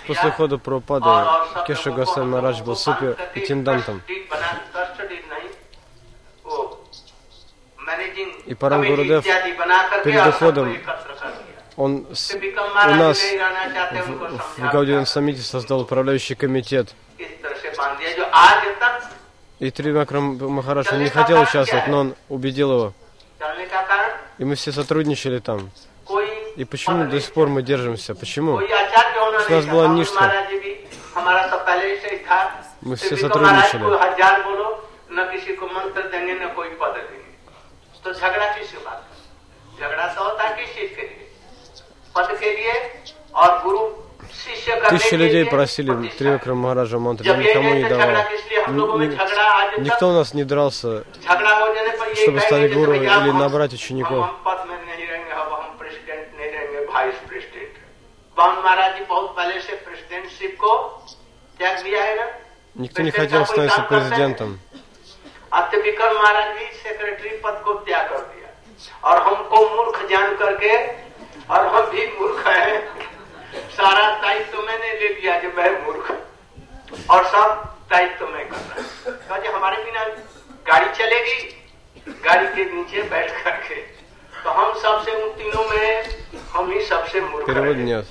После 0.08 0.30
ухода 0.30 0.58
Прабхупады 0.58 1.06
Кеша 1.68 1.92
Госвами 1.92 2.30
Марадж 2.30 2.62
был 2.64 2.76
супер 2.76 3.18
интендантом. 3.36 4.02
И 8.46 8.54
Парам 8.54 8.84
Гурудев 8.86 9.24
перед 10.04 10.28
уходом 10.28 10.78
Он 11.78 12.08
с- 12.14 12.34
у 12.34 12.96
нас 12.96 13.20
в, 13.22 14.62
в 14.62 14.72
Гаудином 14.72 15.06
саммите 15.06 15.42
создал 15.42 15.82
управляющий 15.82 16.36
комитет. 16.36 16.94
И 19.60 19.72
Тривакрам 19.72 20.38
Махарадж, 20.38 20.88
он 20.92 21.00
не 21.00 21.10
хотел 21.10 21.42
участвовать, 21.42 21.88
но 21.88 22.00
он 22.00 22.16
убедил 22.30 22.72
его. 22.72 22.94
И 24.38 24.46
мы 24.46 24.56
все 24.56 24.72
сотрудничали 24.72 25.40
там. 25.40 25.70
И 26.57 26.65
почему 26.65 27.05
до 27.11 27.21
сих 27.21 27.33
пор 27.33 27.49
мы 27.49 27.63
держимся? 27.63 28.15
Почему? 28.15 28.53
У 28.57 29.51
нас 29.51 29.65
была 29.67 29.89
нишка. 29.89 30.25
Мы 32.83 32.97
все 32.97 33.17
сотрудничали. 33.17 33.85
हजार 34.05 34.43
बोलो 34.43 34.67
न 35.13 35.25
किसी 35.33 35.53
को 35.57 35.67
मंत्र 35.67 36.03
देंगे 36.13 36.35
न 36.35 36.47
कोई 36.57 36.69
पद 36.81 36.93
देंगे 36.97 37.19
तो 38.05 38.13
झगड़ा 38.15 38.47
किस 38.57 38.73
बात 38.87 39.01
का? 39.09 39.15
झगड़ा 39.81 40.07
तो 40.15 40.25
होता 40.25 40.43
है 40.49 40.51
किस 40.57 40.75
चीज 40.77 40.91
के 40.97 41.03
लिए 41.03 41.27
पद 42.17 42.29
के 42.41 42.51
लिए 42.57 42.73
और 43.35 43.51
गुरु 43.65 43.81
शिष्य 44.45 44.77
करने 44.81 44.91
Тысячи 44.97 45.11
के 45.11 45.17
людей 45.17 45.43
लिए 45.43 45.51
просили 45.53 45.91
प्रतिष्ठा। 45.91 46.19
Тривакрам 46.19 46.59
Махараджа 46.65 46.99
мантру, 47.07 47.25
जब 47.27 47.37
я 47.37 47.43
ये 47.43 47.55
никому 47.55 47.71
не 47.75 47.83
जैसे 47.83 47.91
давал. 47.91 48.07
झगड़ा 48.07 48.23
किस 48.31 48.43
लिए 48.51 48.61
हम 48.65 48.77
लोगों 48.77 48.97
में 48.99 49.07
Ни- 49.09 49.17
झगड़ा 49.17 49.45
आज 49.61 49.69
तक 49.75 49.83
Никто 49.87 50.05
у 50.09 50.15
нас 50.19 50.35
не 50.35 50.45
дрался, 50.45 50.91
झगड़ा 51.27 51.53
हो 51.61 51.67
जाने 51.75 51.93
पर 52.01 52.09
ये 52.09 52.15
чтобы 52.25 52.39
कहेंगे 52.39 52.49
стать 52.49 52.63
जैसे 52.63 52.75
гуру 52.75 52.93
भैया 52.93 53.15
или 53.21 53.31
हम- 53.31 53.41
набрать 53.43 53.73
हम 53.73 53.81
учеников. 53.81 54.21
बावन 58.37 58.63
महाराज 58.65 58.95
जी 58.99 59.05
बहुत 59.05 59.35
पहले 59.37 59.61
से 59.61 59.75
प्रेसिडेंटशिप 59.87 60.57
को 60.61 60.77
त्याग 61.59 61.83
दिया 61.85 62.05
है 62.05 62.15
ना 62.21 62.27
Никто 62.77 63.03
не 63.03 63.11
प्रेसिडेंट 63.11 63.17
хотел 63.21 63.45
का 63.45 63.45
कोई 63.45 63.57
становиться 63.57 63.77
काम 63.77 63.87
करता 63.89 63.97
है? 63.97 64.11
президентом. 64.11 64.51
अत्यविक्रम 65.53 66.17
महाराज 66.19 66.49
भी 66.59 66.67
सेक्रेटरी 66.83 67.31
पद 67.45 67.61
को 67.65 67.73
त्याग 67.87 68.09
कर 68.11 68.19
दिया 68.33 68.49
और 69.11 69.23
हमको 69.23 69.59
मूर्ख 69.77 69.97
जान 70.11 70.37
करके 70.43 70.77
और 71.55 71.67
हम 71.75 71.91
भी 71.91 72.07
मूर्ख 72.19 72.47
हैं 72.47 72.75
सारा 73.77 74.05
दायित्व 74.23 74.61
मैंने 74.67 74.93
ले 75.01 75.09
लिया 75.15 75.39
जो 75.41 75.49
मैं 75.57 75.71
मूर्ख 75.87 76.11
हूं। 76.11 76.17
और 77.15 77.25
सब 77.33 77.65
दायित्व 77.91 78.27
मैं 78.29 78.49
कर 78.49 78.57
रहा 78.57 78.81
हूं। 78.81 79.13
कहा 79.13 79.39
जी 79.39 79.49
हमारे 79.49 79.83
बिना 79.85 80.05
गाड़ी 80.71 80.93
चलेगी 80.99 81.39
गाड़ी 82.27 82.47
के 82.57 82.65
नीचे 82.75 83.03
बैठ 83.11 83.45
करके 83.45 83.81
तो 84.43 84.51
हम 84.61 84.73
सबसे 84.83 85.13
उन 85.23 85.29
तीनों 85.39 85.65
में 85.71 85.89
हम 86.53 86.71
ही 86.73 86.81
सबसे 86.87 87.21
मूर्ख 87.21 87.47
Перевода 87.47 87.79
हैं। 87.79 87.87
нет. 87.91 88.07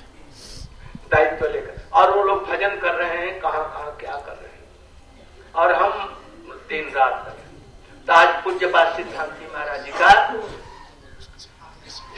दायित्व 1.12 1.46
लेकर 1.46 1.98
और 2.00 2.16
वो 2.16 2.22
लोग 2.24 2.46
भजन 2.48 2.76
कर 2.82 2.94
रहे 2.94 3.16
हैं 3.18 3.38
कहाँ 3.40 3.64
कहाँ 3.74 3.96
क्या 4.00 4.16
कर 4.16 4.32
रहे 4.32 4.48
हैं 4.48 4.58
और 5.62 5.72
हम 5.82 5.92
दिन 6.70 6.90
रात 6.96 7.22
कर 7.24 7.30
रहे 7.30 7.44
हैं 7.44 8.04
तो 8.06 8.12
आज 8.12 8.42
पूज्यपात 8.44 8.96
सिद्धांति 8.96 9.52
महाराज 9.54 9.84
जी 9.84 9.92
का 10.00 10.10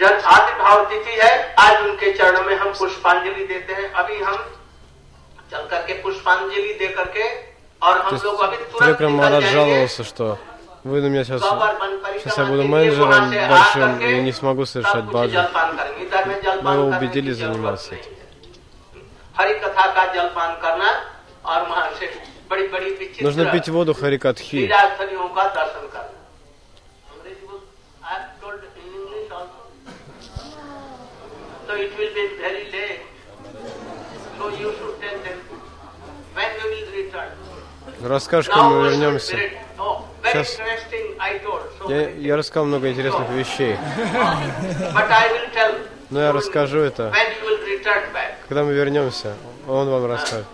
जब 0.00 0.20
आविर्भाव 0.34 0.84
तिथि 0.90 1.14
है 1.20 1.30
आज 1.60 1.82
उनके 1.88 2.12
चरणों 2.18 2.42
में 2.44 2.54
हम 2.58 2.72
पुष्पांजलि 2.78 3.44
देते 3.46 3.72
हैं 3.74 3.90
अभी 4.02 4.18
हम 4.22 4.36
चल 5.52 5.66
करके 5.70 5.94
पुष्पांजलि 6.02 6.72
दे 6.78 6.88
करके 6.98 7.24
और 7.82 7.98
То 7.98 8.04
हम 8.04 8.14
есть 8.14 8.24
लोग 8.24 8.40
अभी 8.40 8.56
तुरंत 8.56 8.96
Тривакрам 8.98 9.12
निकल 9.12 9.18
Махарадж 9.18 9.42
जाएंगे 9.42 9.54
жаловался, 9.54 10.04
что 10.04 10.38
вы 10.84 11.00
на 11.02 11.08
меня 11.08 11.24
сейчас... 11.24 11.40
सौवर 11.42 11.74
वन 11.82 11.96
परिक्रमा 12.04 12.22
Сейчас 12.22 12.38
я 12.38 12.44
буду 12.44 12.62
के 12.62 12.68
लिए 12.68 12.72
менеджером 12.74 13.08
वहाँ 13.08 13.30
से 13.30 13.38
आ 13.38 13.48
большим 13.52 13.80
करके 13.82 14.16
и 14.16 14.22
не 14.22 14.32
смогу 14.32 14.64
совершать 14.66 15.04
सब 15.04 15.06
कुछ 15.06 15.14
баджан. 15.14 15.32
जलपान 15.36 15.76
करेंगे 15.76 16.04
इधर 16.06 16.24
में 16.28 16.36
जलपान 16.42 16.66
Мы 16.66 16.80
его 16.80 16.90
करने 16.90 16.96
убедили 16.98 17.30
की 17.30 17.38
जरूरत 17.42 17.78
заниматься 17.78 17.94
नहीं 17.94 18.15
हरिकथा 19.39 19.85
का 19.95 20.05
जलपान 20.13 20.51
करना 20.61 20.89
और 21.45 21.67
वहां 21.69 21.89
से 21.99 22.05
बड़ी 22.49 22.67
बड़ी 22.67 22.91
विचित्र 22.99 23.25
Нужно 23.25 23.45
пить 23.51 23.67
воду 23.69 23.93
харикатхи. 23.93 24.57
लीलास्थलियों 24.57 25.29
का 25.37 25.43
दर्शन 25.57 25.87
करना 25.93 26.15
So 31.67 31.73
it 31.75 31.91
will 31.97 32.13
be 32.17 32.25
very 32.41 32.63
late. 32.71 33.01
So 34.37 34.49
you 34.61 34.69
should 34.77 34.95
tell 35.01 35.17
them 35.25 35.37
when 36.35 36.49
we 36.59 36.67
will 36.71 36.91
return. 36.99 37.29
Расскажешь, 38.01 38.49
когда 38.49 38.69
мы 38.69 38.89
вернемся. 38.89 39.35
Сейчас 40.23 40.57
я, 41.89 42.09
я 42.09 42.37
рассказал 42.37 42.65
много 42.65 42.89
интересных 42.91 43.29
вещей. 43.29 43.75
But 44.93 45.09
I 45.11 45.25
will 45.33 45.49
tell 45.53 45.73
но 46.09 46.21
я 46.21 46.31
расскажу 46.31 46.79
это, 46.79 47.11
когда 48.47 48.63
мы 48.63 48.73
вернемся. 48.73 49.33
Он 49.67 49.89
вам 49.89 50.05
расскажет. 50.05 50.45